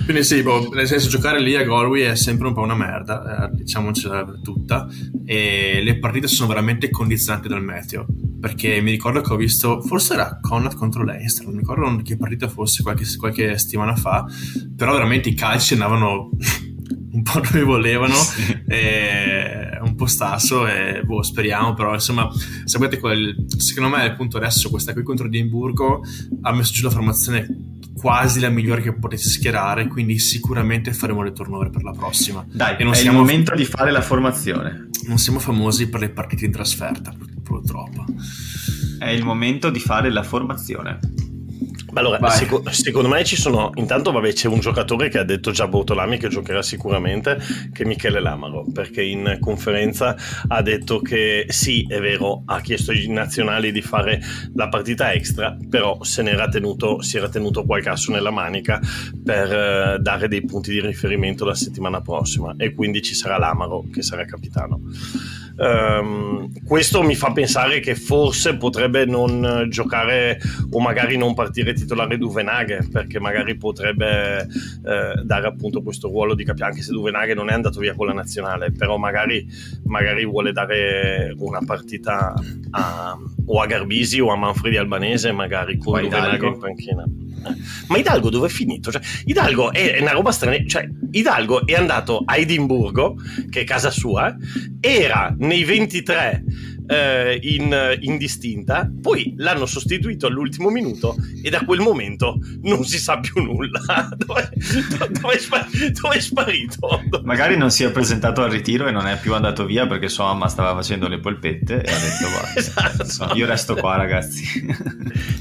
[0.05, 3.49] Quindi sì, boh, nel senso giocare lì a Galway è sempre un po' una merda,
[3.49, 4.87] eh, diciamocela tutta,
[5.25, 8.07] e le partite sono veramente condizionate dal meteo
[8.45, 12.17] perché mi ricordo che ho visto, forse era Connacht contro l'Einster, non mi ricordo che
[12.17, 14.25] partita fosse qualche, qualche settimana fa,
[14.77, 16.31] però veramente i calci andavano
[17.12, 18.15] un po' dove volevano,
[18.67, 22.29] e un po' stasso e boh, speriamo, però insomma,
[22.65, 26.03] sapete quel, secondo me appunto adesso questa qui contro Edimburgo
[26.43, 27.47] ha messo giù la formazione
[27.97, 32.45] quasi la migliore che potesse schierare, quindi sicuramente faremo le turnover per la prossima.
[32.51, 36.01] dai E non è siamo- il momento di fare la formazione Non siamo famosi per
[36.01, 38.05] le partite in trasferta, pur- purtroppo.
[39.05, 40.98] È il momento di fare la formazione.
[41.00, 41.24] Ma
[41.95, 43.70] allora, seco- secondo me ci sono.
[43.74, 47.38] Intanto, vabbè, c'è un giocatore che ha detto già Bortolami che giocherà sicuramente,
[47.72, 50.16] che è Michele Lamaro, perché in conferenza
[50.49, 54.20] ha detto che sì, è vero, ha chiesto ai nazionali di fare
[54.55, 58.80] la partita extra, però se ne era tenuto, si era tenuto qualche asso nella manica
[59.22, 63.84] per eh, dare dei punti di riferimento la settimana prossima, e quindi ci sarà Lamaro
[63.92, 64.80] che sarà capitano.
[65.57, 70.40] Ehm, questo mi fa pensare che forse potrebbe non giocare
[70.70, 76.45] o magari non partire titolare Duvenaghe perché magari potrebbe eh, dare appunto questo ruolo di
[76.45, 79.47] capitano anche se Duvenaghe non è andato via con la nazionale però magari,
[79.85, 82.35] magari vuole dare una partita
[82.70, 86.55] a, o a Garbisi o a Manfredi Albanese magari con O a Duvenaghe Hidalgo.
[86.55, 87.55] in panchina Eh,
[87.89, 88.91] ma Hidalgo dove è finito?
[88.91, 93.16] Cioè, Hidalgo è, è una roba strana cioè Hidalgo è andato a Edimburgo
[93.51, 94.35] che è casa sua
[94.80, 96.45] era nei 23
[96.87, 102.99] eh, in, in distinta, poi l'hanno sostituito all'ultimo minuto e da quel momento non si
[102.99, 103.80] sa più nulla.
[104.16, 104.51] dove,
[105.20, 107.03] dove è dove è sparito?
[107.24, 110.26] Magari non si è presentato al ritiro e non è più andato via perché sua
[110.26, 113.03] mamma stava facendo le polpette e ha detto guarda, Esatto.
[113.03, 114.45] insomma, io resto qua ragazzi.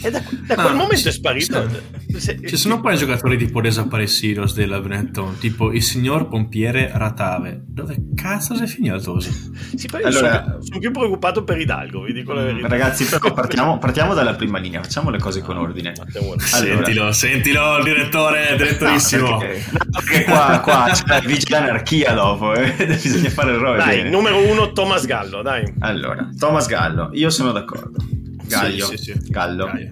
[0.04, 1.70] E da, da quel momento ci- è sparito.
[2.18, 7.64] Se- Ci sono poi giocatori tipo desaparecidos della Benetton, tipo il signor pompiere Ratave.
[7.66, 9.32] Dove cazzo sei finito così?
[9.76, 12.68] Sì, Allora- sono, sono più preoccupato per Hidalgo, vi dico la verità.
[12.68, 15.94] Ragazzi, però partiamo, partiamo dalla prima linea, facciamo le cose con ordine.
[16.14, 16.40] Allora.
[16.40, 19.30] Sentilo, sentilo, il direttore, direttorissimo.
[19.30, 22.72] No, perché, no, perché qua, qua c'è la anarchia dopo, eh?
[23.02, 24.10] bisogna fare il robe Dai, bene.
[24.10, 25.74] numero uno, Thomas Gallo, dai.
[25.80, 28.04] Allora, Thomas Gallo, io sono d'accordo.
[28.46, 29.30] Gaglio, Sì, sì, sì.
[29.30, 29.66] Gallo.
[29.66, 29.92] Gaglio.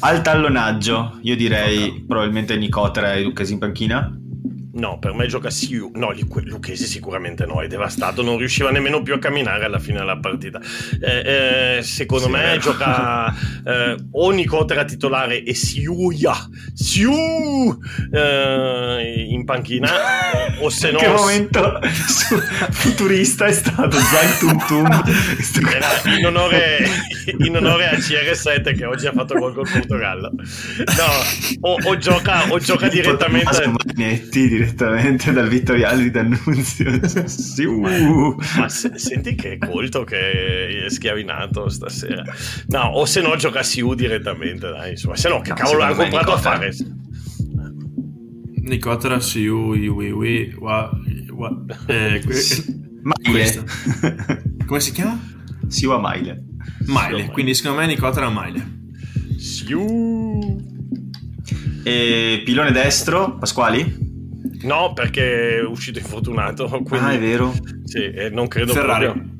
[0.00, 4.18] Al tallonaggio, io direi probabilmente Nicotera e Lucchesi in panchina.
[4.76, 5.90] No, per me gioca Siu.
[5.94, 9.98] No, Lu- Lucchesi sicuramente no, è devastato, non riusciva nemmeno più a camminare alla fine
[9.98, 10.60] della partita.
[11.00, 16.34] Eh, eh, secondo Sì, me gioca eh, o Nicotera titolare e Siuia,
[16.74, 17.78] Siu
[18.12, 19.90] eh, in panchina,
[20.60, 20.98] o se no...
[20.98, 21.80] che momento
[22.70, 25.04] futurista è stato Zag Tum Tum.
[25.72, 26.86] Era in onore,
[27.38, 30.32] in onore a CR7 che oggi ha fatto gol col Portogallo.
[30.32, 33.66] No, o, o gioca, o gioca direttamente...
[33.66, 36.84] Magnetti direttamente dal Vittoriale di D'Annunzio.
[37.26, 38.36] Sì, uh.
[38.58, 42.22] Ma se- senti che colto che è schiavinato stasera.
[42.68, 45.16] No, o se no gioca Siu direttamente, dai, insomma.
[45.16, 46.56] Se no, che No, cavolo l'hanno comprato a Nicotera.
[46.56, 46.72] fare?
[48.62, 50.90] Nicotera, Siu, Iwi, Iwi, wa,
[51.30, 52.64] wa, eh, que-
[53.02, 53.64] Maile.
[54.66, 55.18] come si chiama?
[55.68, 56.44] Siwa Maile.
[56.86, 58.74] Maile, quindi secondo me Nicotera Maile.
[59.38, 60.64] Siu.
[61.84, 64.05] E pilone destro, Pasquali?
[64.62, 66.66] No, perché è uscito infortunato.
[66.84, 67.52] Quindi, ah, è vero.
[67.84, 69.04] Sì, non credo Ferrari.
[69.04, 69.35] proprio.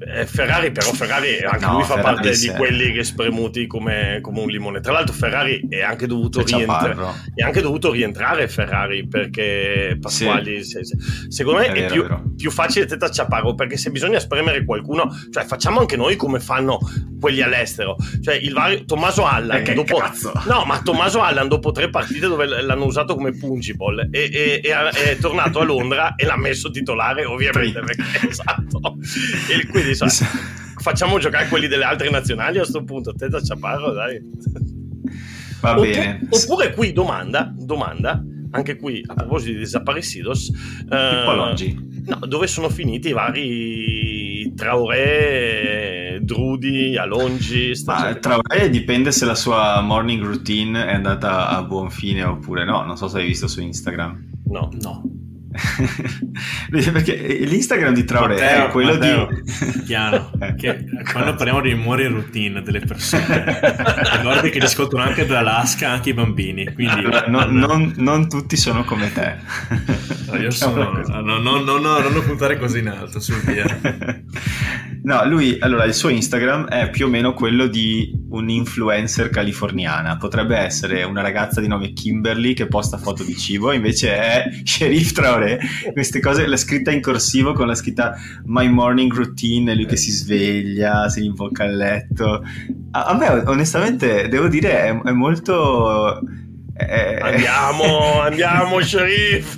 [0.00, 2.48] Eh, Ferrari, però Ferrari anche No, lui fa Ferrari parte sì.
[2.50, 4.80] di quelli che spremuti come, come un limone.
[4.80, 8.48] Tra l'altro, Ferrari è anche dovuto, rientra- è anche dovuto rientrare.
[8.48, 10.96] Ferrari perché Pasquali, se- se-
[11.28, 12.22] secondo me, È è, vero, più, vero.
[12.36, 16.78] più facile tetta Ciaparro perché se bisogna spremere qualcuno, cioè facciamo anche noi come fanno
[17.20, 17.96] quelli all'estero.
[18.22, 20.00] Cioè, il vario Tommaso Allan Eh, dopo?
[20.46, 25.10] No, ma Tommaso Allan dopo tre partite dove l'hanno usato come pungible e, e- e
[25.12, 28.96] è tornato a Londra e l'ha messo titolare ovviamente perché esatto.
[29.50, 30.06] E quindi sa,
[30.76, 33.12] facciamo giocare quelli delle altre nazionali a sto punto.
[33.12, 34.20] Teta Ciaparro, dai.
[35.60, 36.26] Va Oppu- bene.
[36.30, 38.22] Oppure qui domanda, domanda,
[38.52, 40.50] anche qui a proposito di Desaparecidos,
[40.90, 41.74] eh,
[42.06, 47.72] no, dove sono finiti i vari Traoré, Drudi, Alongi?
[47.84, 52.84] Ma Traoré dipende se la sua morning routine è andata a buon fine oppure no.
[52.84, 54.30] Non so se hai visto su Instagram.
[54.46, 54.70] No.
[54.80, 55.02] No.
[56.70, 59.28] Perché l'Instagram di Traoré Matteo, è quello Matteo,
[59.72, 59.82] di...
[59.84, 63.60] Piano, che quando parliamo di morning routine delle persone,
[64.12, 66.72] ricordi che li ascoltano anche dall'Alaska, anche i bambini.
[66.72, 69.36] Quindi Allora, no- non, non tutti sono come te.
[70.26, 71.02] No, io sono.
[71.06, 73.64] No, no, no, no, no, non puntare così in alto, su via.
[75.08, 80.18] No, lui, allora, il suo Instagram è più o meno quello di un'influencer californiana.
[80.18, 85.12] Potrebbe essere una ragazza di nome Kimberly che posta foto di cibo, invece è Sheriff
[85.12, 85.47] Traoré.
[85.92, 90.10] Queste cose, l'ha scritta in corsivo con la scritta My Morning Routine, lui che si
[90.10, 92.42] sveglia, si imbocca al letto.
[92.90, 96.20] A, a me, onestamente, devo dire, è, è molto...
[96.74, 99.56] è- Andiamo, andiamo, Sheriff!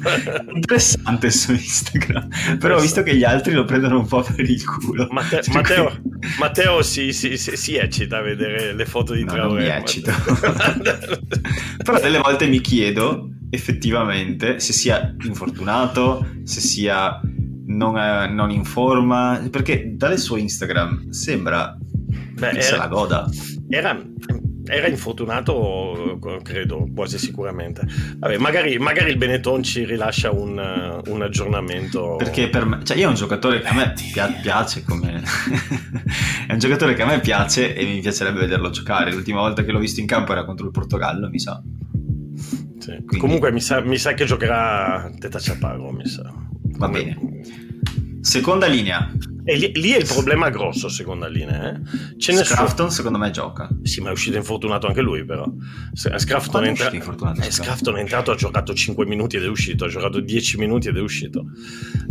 [0.55, 2.28] interessante su Instagram
[2.59, 5.55] però ho visto che gli altri lo prendono un po' per il culo Matte- Per
[5.55, 6.01] Matteo,
[6.38, 9.62] Matteo si, si- si- si eccita a vedere le foto di No, Traoré.
[9.64, 10.11] mi eccito.
[11.84, 17.20] però delle volte mi chiedo effettivamente se sia infortunato se sia
[17.66, 21.76] non, eh, non in forma perché dalle sue Instagram sembra
[22.34, 23.28] Beh, che se la goda
[23.68, 24.01] Era,
[24.70, 27.86] era infortunato, credo, quasi sicuramente.
[28.18, 32.16] Vabbè, magari, magari il Benetton ci rilascia un, uh, un aggiornamento.
[32.16, 35.22] Perché per me, cioè io è un giocatore che a me pia- piace come
[36.46, 39.12] è un giocatore che a me piace e mi piacerebbe vederlo giocare.
[39.12, 41.61] L'ultima volta che l'ho visto in campo era contro il Portogallo, mi sa.
[42.99, 43.05] Sì.
[43.05, 46.22] quindi- Comunque mi sa, mi sa che giocherà Teta Ciapago, mi sa.
[46.22, 47.41] Va Come- bene.
[48.20, 49.11] Seconda linea.
[49.43, 51.72] E lì, lì è il problema grosso, seconda linea.
[51.74, 51.80] Eh?
[52.18, 52.32] Ce.
[52.45, 53.68] Scrafton secondo me gioca.
[53.82, 55.51] Sì, ma è uscito infortunato anche lui, però.
[55.95, 57.64] Se- Scrafton Quando è, entra- infortunato, eh, Scrafton?
[57.64, 59.86] Scrafton è entrato, ha giocato 5 minuti ed è uscito.
[59.86, 61.47] Ha giocato 10 minuti ed è uscito.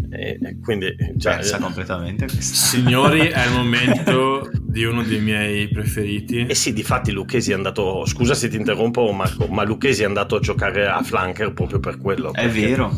[0.09, 1.35] E, e quindi già.
[1.35, 2.55] Persa eh, completamente questa.
[2.55, 6.45] Signori, è il momento di uno dei miei preferiti.
[6.45, 10.35] Eh sì, difatti Lucchesi è andato, scusa se ti interrompo Marco, ma Lucchesi è andato
[10.35, 12.31] a giocare a flanker proprio per quello.
[12.33, 12.95] È perché- vero.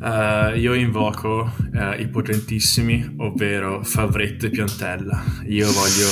[0.00, 5.20] Eh, io invoco eh, i potentissimi, ovvero Favretto e Piantella.
[5.48, 6.08] Io voglio,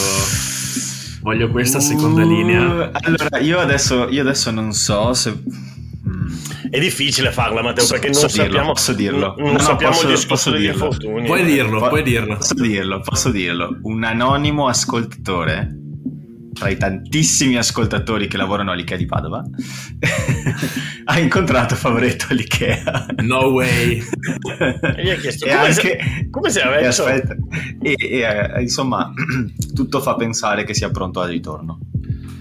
[1.23, 2.91] voglio questa seconda Uh, linea.
[2.93, 5.39] Allora, io adesso, io adesso non so se...
[6.09, 6.27] Mm.
[6.71, 9.35] È difficile farla Matteo Posso- perché non dirlo, sappiamo, posso dirlo.
[9.37, 10.85] non, non No, sappiamo posso- il discorso posso degli dirlo.
[10.85, 11.27] infortuni.
[11.27, 12.37] Puoi dirlo, Po- puoi dirlo.
[12.37, 13.79] Posso dirlo, posso dirlo.
[13.83, 15.81] Un anonimo ascoltatore
[16.53, 19.43] tra i tantissimi ascoltatori che lavorano all'Ikea di Padova
[21.05, 23.07] ha incontrato Favoretto all'Ikea.
[23.25, 24.03] No way.
[24.97, 27.05] E gli ha chiesto, E come anche- se- come sei e avvezzo?
[27.05, 27.37] aspetta,
[27.83, 29.13] e, e, eh, insomma,
[29.75, 31.79] tutto fa pensare che sia pronto al ritorno.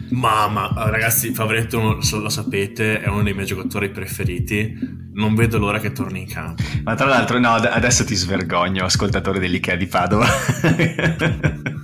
[0.09, 4.73] Mamma, ragazzi, Favretto, lo sapete, è uno dei miei giocatori preferiti.
[5.13, 6.61] Non vedo l'ora che torni in campo.
[6.83, 10.27] Ma tra l'altro, no, ad- adesso ti svergogno, ascoltatore dell'Ikea di Padova.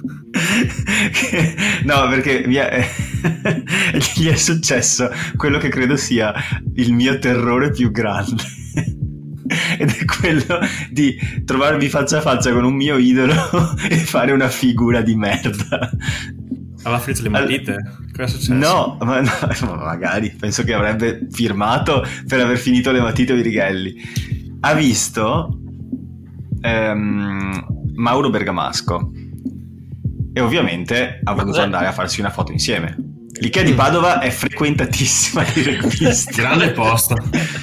[1.83, 2.87] No, perché mi è-
[4.15, 6.33] gli è successo quello che credo sia
[6.75, 8.43] il mio terrore più grande.
[9.77, 10.59] Ed è quello
[10.89, 13.33] di trovarmi faccia a faccia con un mio idolo
[13.89, 15.89] e fare una figura di merda.
[16.83, 17.75] Aveva finito le matite?
[18.11, 18.53] Cosa è successo?
[18.53, 19.29] No, ma no,
[19.67, 23.95] ma magari penso che avrebbe firmato per aver finito le matite o i righelli.
[24.61, 25.59] Ha visto
[26.61, 27.65] ehm,
[27.95, 29.11] Mauro Bergamasco
[30.33, 33.10] e ovviamente ha voluto andare a farsi una foto insieme.
[33.41, 36.31] L'Ikea di Padova è frequentatissima di rugbisti.
[36.35, 37.15] Grande posto.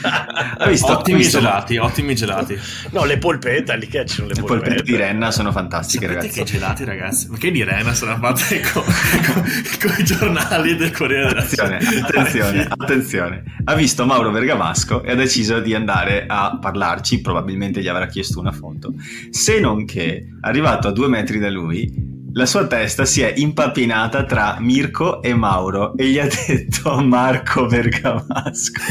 [0.03, 2.59] Ha visto, ottimi gelati, ottimi gelati.
[2.91, 4.65] No, le polpette, che ci sono le Le polpette.
[4.75, 6.39] polpette di Renna sono fantastiche, Sapete ragazzi.
[6.41, 7.29] che gelati, ragazzi?
[7.29, 9.45] Ma che di Rena sono fatte con, con,
[9.81, 12.07] con i giornali del Corriere della Attenzione, Sera?
[12.07, 13.43] attenzione, attenzione.
[13.65, 18.41] Ha visto Mauro Bergamasco e ha deciso di andare a parlarci, probabilmente gli avrà chiesto
[18.41, 18.95] una foto.
[19.31, 24.25] Se non che, arrivato a due metri da lui, la sua testa si è impappinata
[24.25, 28.83] tra Mirko e Mauro e gli ha detto Marco Bergamasco.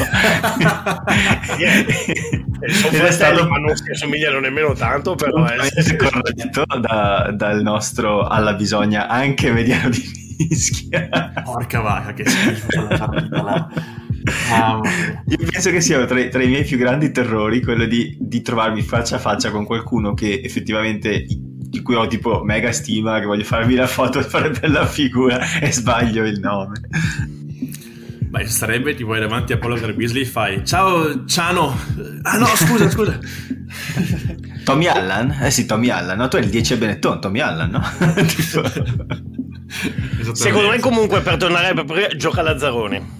[2.67, 3.47] sono fratelli, stato...
[3.47, 9.51] ma non si assomigliano nemmeno tanto, però è corretto da, dal nostro alla bisogna anche
[9.51, 11.09] mediano di mischia.
[11.43, 13.69] Porca vacca, che schifo quella partita là.
[14.51, 14.81] Ah,
[15.25, 18.81] Io penso che sia tra, tra, i miei più grandi terrori quello di, di trovarmi
[18.81, 23.43] faccia a faccia con qualcuno che effettivamente di cui ho tipo mega stima, che voglio
[23.43, 26.79] farmi la foto e fare bella figura e sbaglio il nome.
[28.29, 31.77] Beh, sarebbe tipo vai davanti a Paolo Garbisli e fai Ciao Ciano.
[32.23, 33.17] Ah no, scusa, scusa.
[34.65, 35.37] Tommy Allan?
[35.41, 36.17] Eh sì, Tommy Allan.
[36.17, 37.81] No, tu hai il 10 a Benetton, Tommy Allan, no?
[40.33, 43.15] secondo me comunque per tornare a gioca Lazzaroni.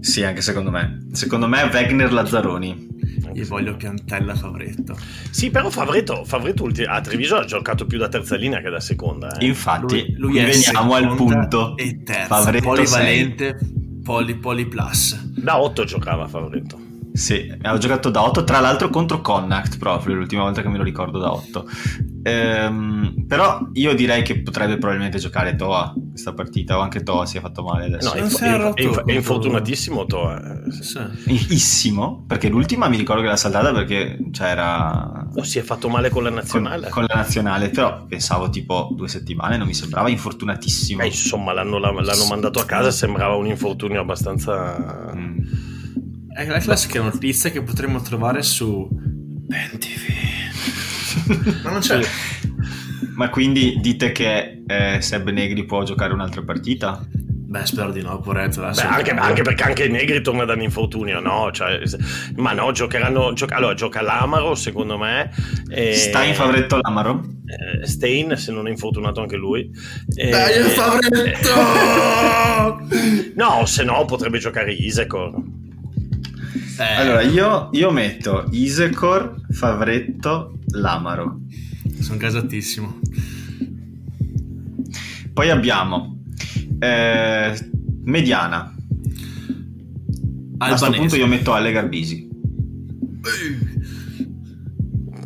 [0.00, 1.06] Sì, anche secondo me.
[1.12, 2.94] Secondo me Wegner Lazzaroni.
[3.32, 4.96] Io voglio piantella Favretto.
[5.30, 9.36] Sì, però Favretto, Favretto a Treviso ha giocato più da terza linea che da seconda.
[9.36, 9.46] Eh.
[9.46, 11.76] Infatti, lui, lui veniamo al punto.
[11.76, 13.58] E terza, Favretto polivalente,
[14.02, 15.22] poli, poli plus.
[15.34, 16.85] Da 8 giocava Favretto.
[17.16, 20.84] Sì, avevo giocato da 8, tra l'altro contro Connacht proprio, l'ultima volta che me lo
[20.84, 21.66] ricordo da 8.
[22.24, 27.38] Ehm, però io direi che potrebbe probabilmente giocare Toa questa partita, o anche Toa si
[27.38, 28.14] è fatto male adesso.
[28.14, 30.64] No, inf- è, inf- è, infortunatissimo Toa.
[30.64, 31.00] Eh, sì.
[31.54, 35.26] Issimo, perché l'ultima mi ricordo che l'ha saltata perché c'era...
[35.34, 36.82] O si è fatto male con la nazionale.
[36.82, 41.00] Con, con, la nazionale, però pensavo tipo due settimane, non mi sembrava infortunatissimo.
[41.00, 45.14] Eh, insomma, l'hanno, l'hanno mandato a casa, sembrava un infortunio abbastanza...
[45.14, 45.74] Mm
[46.36, 50.04] è la classica notizia che potremmo trovare su Ben TV.
[51.64, 51.98] Ma non c'è.
[53.14, 57.02] Ma quindi dite che eh, Seb Negri può giocare un'altra partita?
[57.10, 58.18] Beh, spero di no.
[58.18, 61.50] Beh, anche, anche, perché anche Negri torna dall'infortunio, no?
[61.52, 61.80] Cioè,
[62.34, 63.32] ma no, giocheranno.
[63.32, 65.30] Gioca, allora, gioca l'Amaro, secondo me.
[65.70, 67.24] E, Stein Favretto l'Amaro?
[67.46, 69.70] Eh, Stein, se non è infortunato anche lui.
[70.14, 71.48] E, Dai, Favretto!
[73.36, 75.64] no, se no potrebbe giocare Isecor.
[76.78, 76.94] Eh.
[76.94, 81.40] Allora, io, io, metto Isecor, Favretto, Lamaro.
[82.00, 83.00] Sono casatissimo.
[85.32, 86.18] Poi abbiamo
[86.78, 87.70] eh,
[88.04, 88.74] Mediana.
[90.58, 90.58] Albanese.
[90.58, 92.28] A questo punto io metto Ale Garbisi.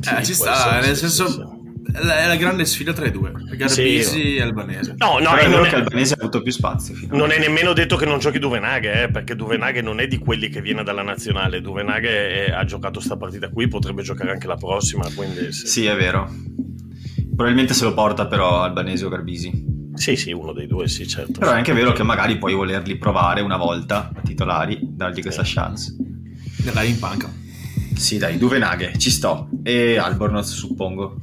[0.00, 1.49] Eh, ci sta, nel senso
[1.92, 4.36] è la grande sfida tra i due, Garbisi sì.
[4.36, 4.94] e Albanese.
[4.96, 6.94] No, no, è vero che Albanese ha avuto più spazio.
[7.10, 10.48] Non è nemmeno detto che non giochi Duvenaghe, eh, perché Duvenaghe non è di quelli
[10.48, 11.60] che viene dalla nazionale.
[11.60, 15.08] Duvenaghe è, ha giocato sta partita qui, potrebbe giocare anche la prossima.
[15.14, 15.66] Quindi, sì.
[15.66, 16.30] sì, è vero.
[17.34, 19.78] Probabilmente se lo porta però Albanese o Garbisi.
[19.94, 21.38] Sì, sì, uno dei due, sì, certo.
[21.38, 25.44] Però è anche vero che magari puoi volerli provare una volta a titolari, dargli questa
[25.44, 25.54] sì.
[25.54, 25.96] chance.
[26.72, 27.30] Dai in panca.
[27.94, 29.48] Sì, dai, Duvenaghe, ci sto.
[29.62, 31.16] E Albornoz, suppongo.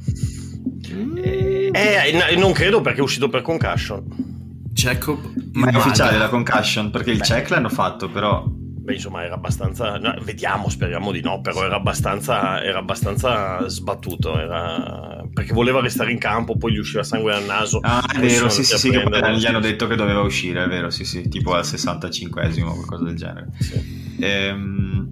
[1.16, 4.36] Eh, eh non credo perché è uscito per concussion.
[4.72, 5.18] Jacob.
[5.54, 7.24] Ma è ufficiale la concussion perché il Beh.
[7.24, 8.44] check l'hanno fatto, però.
[8.46, 9.98] Beh, insomma, era abbastanza.
[9.98, 14.38] No, vediamo, speriamo di no, però era abbastanza, era abbastanza sbattuto.
[14.38, 15.26] Era...
[15.34, 17.80] Perché voleva restare in campo, poi gli usciva sangue dal naso.
[17.82, 20.68] Ah, è vero, sì, sì, sì, che poi gli hanno detto che doveva uscire, è
[20.68, 23.50] vero, sì, sì, tipo al 65esimo o qualcosa del genere.
[23.58, 24.16] Sì.
[24.20, 25.08] Ehm...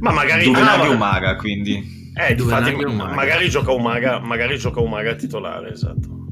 [0.00, 0.44] Ma magari.
[0.44, 2.05] Duvenaghi ah, o Maga, quindi.
[2.18, 6.24] Eh, infatti, magari gioca Umaga, magari gioca Umaga titolare, esatto.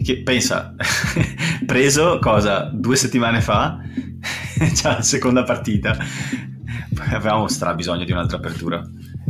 [0.00, 0.76] Che pensa,
[1.66, 2.70] preso cosa?
[2.72, 3.80] Due settimane fa,
[4.72, 5.96] già la seconda partita,
[7.10, 8.80] avevamo stra bisogno di un'altra apertura.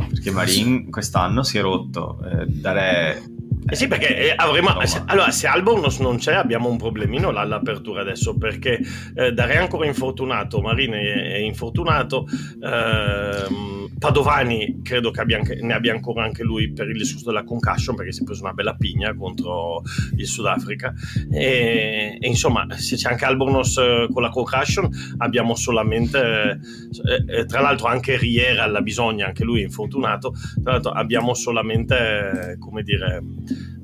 [0.09, 3.21] Perché Marin quest'anno si è rotto, eh, dare
[3.65, 4.85] eh sì, perché eh, avremo.
[4.85, 8.35] Se, allora, se Albornoz non c'è, abbiamo un problemino là all'apertura adesso.
[8.37, 8.79] Perché
[9.15, 12.27] eh, Dare è ancora infortunato, Marini è, è infortunato.
[12.61, 17.45] Ehm, Padovani credo che abbia anche, ne abbia ancora anche lui per il discorso della
[17.45, 19.81] concussion perché si è preso una bella pigna contro
[20.17, 20.93] il Sudafrica.
[21.31, 24.89] E, e insomma se c'è anche Albornoz eh, con la concussion
[25.19, 30.33] abbiamo solamente eh, eh, tra l'altro anche Riera alla bisogna anche lui è infortunato.
[30.61, 33.23] Tra l'altro abbiamo solamente eh, come dire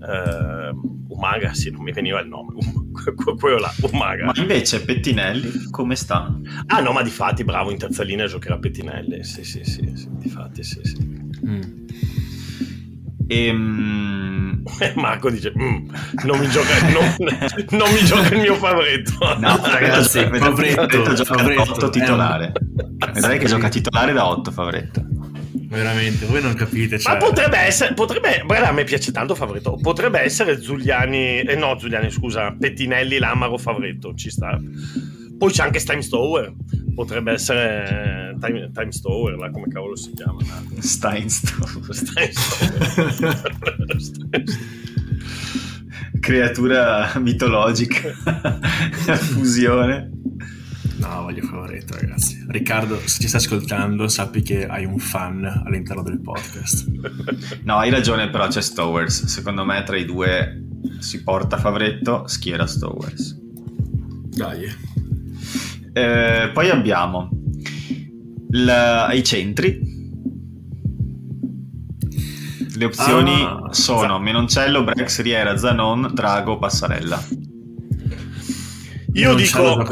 [0.01, 0.75] eh,
[1.07, 2.55] Umaga, sì, non mi veniva il nome,
[3.37, 4.25] quello là, Umaga.
[4.25, 6.33] Ma invece Pettinelli come sta?
[6.67, 10.07] Ah no, ma di fatti bravo, in terza linea giocherà Pettinelli, sì sì sì, sì
[10.11, 10.97] di fatti sì sì.
[11.45, 11.61] Mm.
[13.27, 14.63] Ehm...
[14.95, 15.89] Marco dice mm,
[16.23, 17.15] non, mi gioca, non,
[17.79, 22.51] non, mi gioca, il mio favoretto no ragazzi favoretto, favoretto titolare
[23.13, 25.05] vedrai che gioca titolare da 8 favoretto
[25.69, 26.99] veramente, voi non capite.
[26.99, 27.13] Cioè...
[27.13, 31.75] Ma potrebbe essere, potrebbe, guarda, a me piace tanto Favretto, potrebbe essere Giuliani, eh no,
[31.75, 34.59] Giuliani, scusa, Pettinelli, Lamaro, Favretto, ci sta.
[35.37, 36.53] Poi c'è anche Steinstower,
[36.93, 40.39] potrebbe essere Time, Time Stower, là, come cavolo si chiama?
[40.79, 41.95] Steinstower.
[41.95, 43.47] Steinstower.
[46.19, 48.11] creatura mitologica,
[49.15, 50.11] fusione.
[50.99, 52.43] No, voglio favoretto, ragazzi.
[52.47, 56.87] Riccardo, se ci stai ascoltando, sappi che hai un fan all'interno del podcast.
[57.63, 59.25] No, hai ragione, però c'è Stowers.
[59.25, 60.61] Secondo me tra i due
[60.99, 63.37] si porta Favretto, schiera Stowers.
[64.35, 64.65] Dai.
[65.93, 67.29] Eh, poi abbiamo
[68.51, 69.87] la- i centri.
[72.75, 77.21] Le opzioni Ah, sono Za- Menoncello, Brex, Riera, Zanon, Drago, Passarella.
[79.13, 79.83] Io Non dico.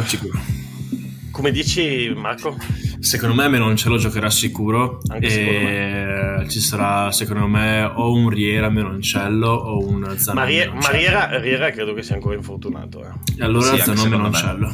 [1.38, 2.58] Come dici Marco?
[3.00, 5.00] Secondo me me non ce lo giocherà sicuro.
[5.10, 10.82] Anche e ci sarà, secondo me, o un Riera Menoncello o un Zanon Marie- Menoncello.
[10.94, 13.04] Mariera, Riera credo che sia ancora infortunato.
[13.04, 13.10] eh.
[13.40, 14.18] E allora Sì, Zanon me.
[14.18, 14.74] Menoncello.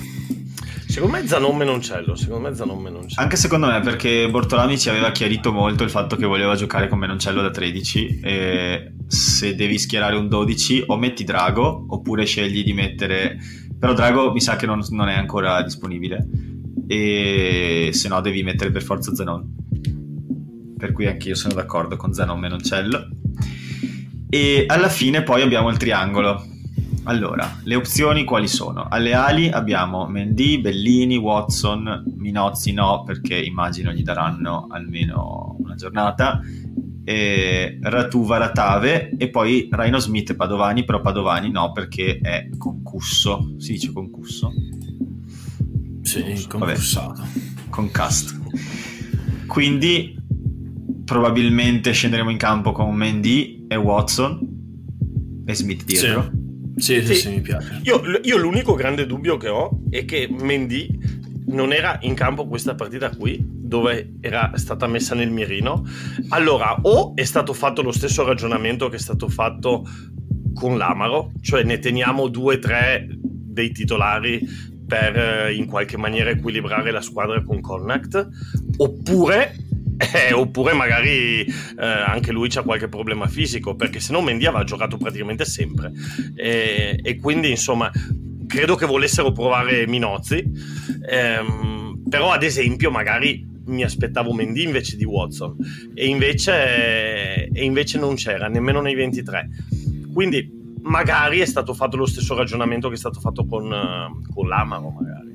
[0.87, 2.15] Secondo me Zanon Menoncello.
[2.15, 3.21] Secondo me Zanon Menoncello.
[3.21, 6.97] Anche secondo me, perché Bortolami ci aveva chiarito molto il fatto che voleva giocare con
[6.99, 8.19] Menoncello da 13.
[8.23, 13.37] E se devi schierare un 12, o metti Drago, oppure scegli di mettere.
[13.77, 16.25] Però Drago mi sa che non, non è ancora disponibile.
[16.87, 19.55] E se no, devi mettere per forza Zanon.
[20.77, 23.07] Per cui anche io sono d'accordo con Zanon Menoncello.
[24.29, 26.43] E alla fine poi abbiamo il triangolo.
[27.05, 28.87] Allora, le opzioni quali sono?
[28.89, 36.39] Alle ali abbiamo Mendy, Bellini, Watson, Minozzi no, perché immagino gli daranno almeno una giornata,
[37.03, 43.55] e Ratuva, Ratave e poi Rhino Smith e Padovani, però Padovani no perché è concusso,
[43.57, 44.53] si dice concusso,
[46.21, 46.75] Sì, Vabbè.
[47.69, 48.39] con cast.
[49.47, 50.15] Quindi
[51.05, 54.39] probabilmente scenderemo in campo con Mendy e Watson
[55.45, 56.31] e Smith dietro.
[56.75, 57.15] Sì, sì, Sì.
[57.15, 57.81] sì, mi piace.
[57.83, 62.73] Io, io l'unico grande dubbio che ho è che Mendy non era in campo questa
[62.73, 65.85] partita qui, dove era stata messa nel mirino.
[66.29, 69.85] Allora, o è stato fatto lo stesso ragionamento che è stato fatto
[70.53, 74.41] con l'Amaro, cioè ne teniamo due o tre dei titolari
[74.93, 78.29] per eh, in qualche maniera equilibrare la squadra con Connacht,
[78.77, 79.55] oppure,
[79.97, 84.63] eh, oppure magari eh, anche lui c'ha qualche problema fisico, perché se no Mendy aveva
[84.63, 85.91] giocato praticamente sempre.
[86.35, 87.91] E, e quindi insomma
[88.45, 90.43] credo che volessero provare Minozzi,
[91.09, 95.55] ehm, però ad esempio magari mi aspettavo Mendy invece di Watson
[95.95, 99.47] e invece, e invece non c'era nemmeno nei 23
[100.13, 104.47] quindi magari è stato fatto lo stesso ragionamento che è stato fatto con, eh, con
[104.47, 105.33] l'Amaro magari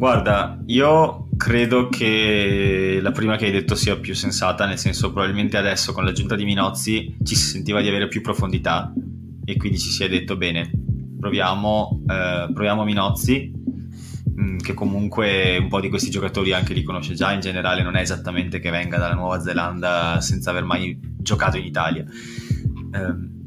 [0.00, 5.58] Guarda, io credo che la prima che hai detto sia più sensata, nel senso probabilmente
[5.58, 8.94] adesso con l'aggiunta di Minozzi ci si sentiva di avere più profondità
[9.44, 10.70] e quindi ci si è detto bene,
[11.18, 13.52] proviamo, eh, proviamo Minozzi,
[14.24, 17.94] mh, che comunque un po' di questi giocatori anche li conosce già, in generale non
[17.94, 22.06] è esattamente che venga dalla Nuova Zelanda senza aver mai giocato in Italia.
[22.94, 23.39] Ehm,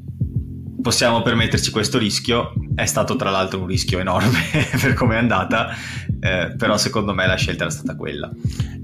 [0.83, 2.53] possiamo permetterci questo rischio.
[2.75, 4.39] È stato tra l'altro un rischio enorme
[4.79, 5.69] per come è andata,
[6.19, 8.29] eh, però secondo me la scelta era stata quella.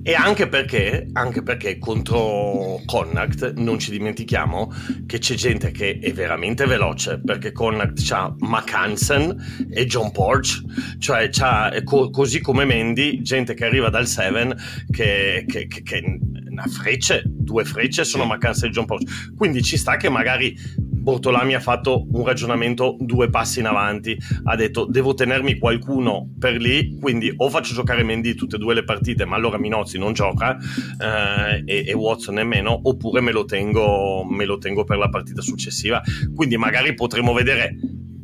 [0.02, 4.74] e anche perché, anche perché contro Connacht non ci dimentichiamo
[5.06, 10.64] che c'è gente che è veramente veloce perché Connacht c'ha McHansen e John Porch
[11.00, 14.56] cioè c'ha eh, co- così come Mendy gente che arriva dal 7
[14.89, 16.20] che, che, che, che
[16.50, 18.30] una frecce due frecce sono Sì.
[18.30, 20.56] McHansen e John Porch quindi ci sta che magari
[21.00, 26.58] Bortolami ha fatto un ragionamento due passi in avanti, ha detto devo tenermi qualcuno per
[26.58, 30.14] lì, quindi o faccio giocare Mendy tutte e due le partite, ma allora Minozzi non
[30.14, 35.10] gioca eh, e, e Watson nemmeno, oppure me lo, tengo, me lo tengo per la
[35.10, 36.02] partita successiva.
[36.36, 37.76] Quindi magari potremo vedere,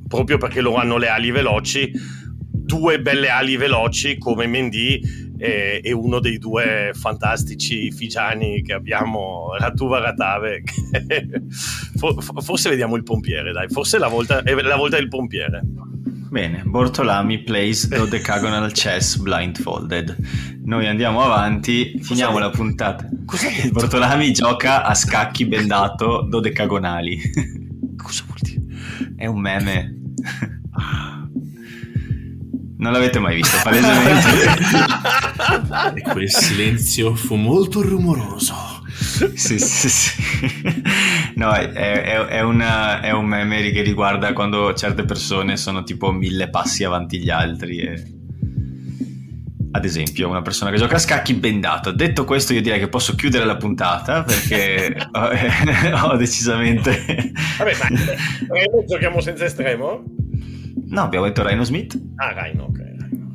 [0.08, 1.92] proprio perché loro hanno le ali veloci,
[2.52, 9.56] due belle ali veloci come Mendy e, e uno dei due fantastici figiani che abbiamo,
[9.58, 10.62] Ratuva Ratave.
[10.64, 11.42] che-
[11.98, 15.62] for- forse vediamo il pompiere, dai, forse la volta, è la volta del pompiere.
[16.30, 20.18] Bene, Bortolami plays Dodecagonal Chess blindfolded.
[20.66, 23.08] Noi andiamo avanti, finiamo ha la puntata.
[23.10, 23.72] Detto?
[23.72, 27.22] Bortolami gioca a scacchi bendato dodecagonali.
[27.96, 29.14] Cosa vuol dire?
[29.16, 29.96] È un meme.
[32.78, 34.24] Non l'avete mai visto, palesemente.
[35.96, 38.54] E quel silenzio fu molto rumoroso.
[39.36, 40.12] sì, sì, sì.
[41.36, 46.12] No, è, è- è una- è un meme che riguarda quando certe persone sono tipo
[46.12, 47.78] mille passi avanti gli altri.
[47.80, 48.04] e-
[49.72, 51.92] Ad esempio, una persona che gioca a scacchi bendato.
[51.92, 55.30] Detto questo, io direi che posso chiudere la puntata perché ho,
[56.12, 57.32] ho decisamente.
[57.58, 57.88] Vabbè, ma
[58.56, 60.04] Reno giochiamo senza estremo?
[60.96, 62.02] No, abbiamo detto Rhino Smith.
[62.16, 62.78] Ah, Rhino, ok.
[62.78, 63.32] Rhino.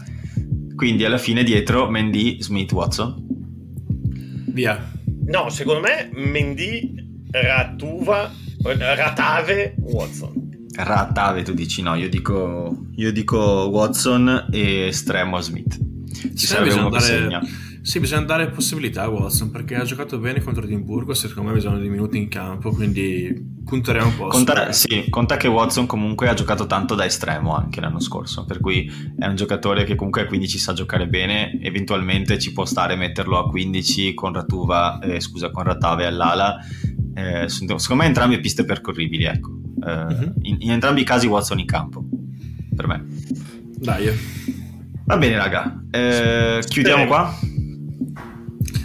[0.75, 3.23] Quindi alla fine dietro Mendy, Smith, Watson.
[4.47, 4.91] Via.
[5.27, 6.95] No, secondo me Mendy,
[7.31, 8.33] Ratuva,
[8.63, 10.69] Ratave, Watson.
[10.75, 15.79] Rattave tu dici no, io dico, io dico Watson e estremo Smith.
[16.35, 17.43] Ci sarebbe uno che segna.
[17.83, 21.15] Sì, bisogna dare possibilità a Watson perché ha giocato bene contro Edimburgo.
[21.15, 22.71] Secondo me ha bisogno di minuti in campo.
[22.71, 24.27] Quindi punterei un po'.
[24.27, 28.61] Conta, sì, conta che Watson comunque ha giocato tanto da estremo anche l'anno scorso, per
[28.61, 32.97] cui è un giocatore che comunque a 15 sa giocare bene, eventualmente ci può stare
[32.97, 36.59] metterlo a 15 con Ratuva, eh, scusa, con Ratave all'ala.
[37.15, 39.51] Eh, secondo me entrambe piste percorribili, ecco.
[39.87, 40.33] Eh, Mhm.
[40.43, 42.05] in, in entrambi i casi Watson in campo,
[42.77, 43.05] per me.
[43.79, 44.11] Dai.
[45.07, 47.35] Va bene raga, Eh, chiudiamo qua.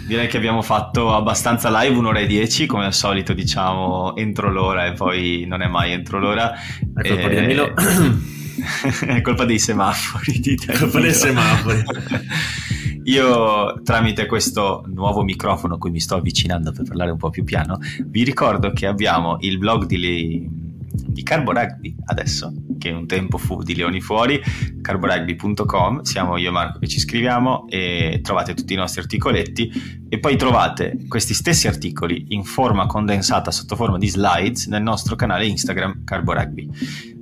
[0.06, 4.86] Direi che abbiamo fatto abbastanza live, un'ora e dieci, come al solito diciamo entro l'ora
[4.86, 6.52] e poi non è mai entro l'ora.
[6.52, 7.74] È colpa di Eh, Danilo.
[9.06, 11.82] è colpa dei semafori di È colpa dei semafori.
[13.06, 17.44] Io tramite questo nuovo microfono a cui mi sto avvicinando per parlare un po' più
[17.44, 20.48] piano, vi ricordo che abbiamo il blog di,
[20.96, 24.40] di Carbo Rugby adesso, che un tempo fu di Leoni Fuori,
[24.80, 30.04] carborugby.com, siamo io e Marco che ci scriviamo e trovate tutti i nostri articoletti.
[30.08, 35.16] E poi trovate questi stessi articoli in forma condensata sotto forma di slides nel nostro
[35.16, 36.70] canale Instagram Carbo Rugby,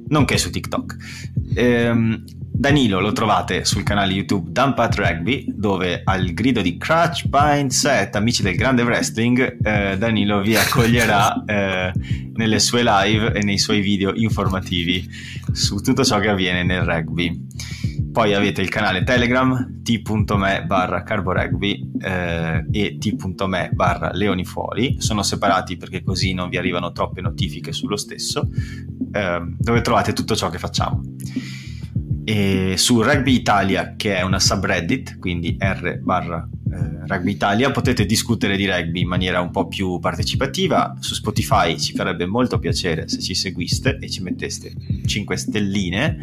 [0.09, 0.97] nonché su TikTok.
[1.55, 2.25] Ehm,
[2.57, 8.15] Danilo lo trovate sul canale YouTube Dumpat Rugby, dove al grido di Crutch Bind Set,
[8.15, 11.93] amici del grande wrestling, eh, Danilo vi accoglierà eh,
[12.35, 15.05] nelle sue live e nei suoi video informativi
[15.51, 17.45] su tutto ciò che avviene nel rugby.
[18.15, 25.01] Poi avete il canale Telegram t.me barra carborugby eh, e t.me barra leonifuori.
[25.01, 28.47] Sono separati perché così non vi arrivano troppe notifiche sullo stesso,
[29.13, 31.03] eh, dove trovate tutto ciò che facciamo.
[32.27, 38.07] E su Rugby Italia, che è una subreddit, quindi r barra eh, Rugby Italia, potete
[38.07, 40.97] discutere di rugby in maniera un po' più partecipativa.
[41.01, 44.73] Su Spotify ci farebbe molto piacere se ci seguiste e ci metteste
[45.05, 46.19] 5 stelline.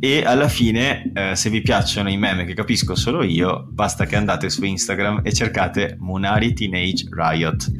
[0.00, 4.16] E alla fine, eh, se vi piacciono i meme che capisco solo io, basta che
[4.16, 7.72] andate su Instagram e cercate Munari Teenage Riot.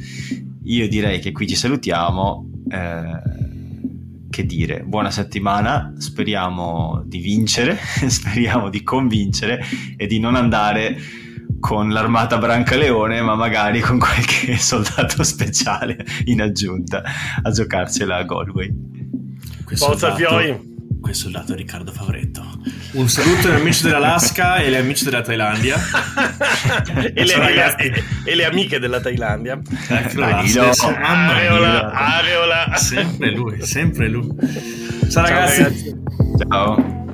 [0.62, 2.50] Io direi che qui ci salutiamo.
[2.70, 3.45] eh,
[4.36, 9.64] che dire, buona settimana, speriamo di vincere, speriamo di convincere
[9.96, 10.98] e di non andare
[11.58, 17.02] con l'armata Brancaleone, ma magari con qualche soldato speciale in aggiunta
[17.42, 18.70] a giocarcela a Galway.
[19.74, 20.74] Forza soldato-
[21.06, 21.12] Fioi!
[21.12, 22.44] Quel soldato Riccardo Favretto.
[22.92, 25.76] Un saluto agli amici dell'Alaska e agli amici della Thailandia.
[27.14, 27.86] e, le, Ciao, ragazzi.
[27.86, 29.60] e- e le amiche della Thailandia.
[29.88, 30.42] Ecco là,
[31.00, 32.76] mamma Areola, areola.
[32.76, 34.28] Sempre lui, sempre lui.
[34.38, 35.62] Ciao, Ciao ragazzi.
[35.62, 35.94] ragazzi.
[36.48, 37.04] Ciao.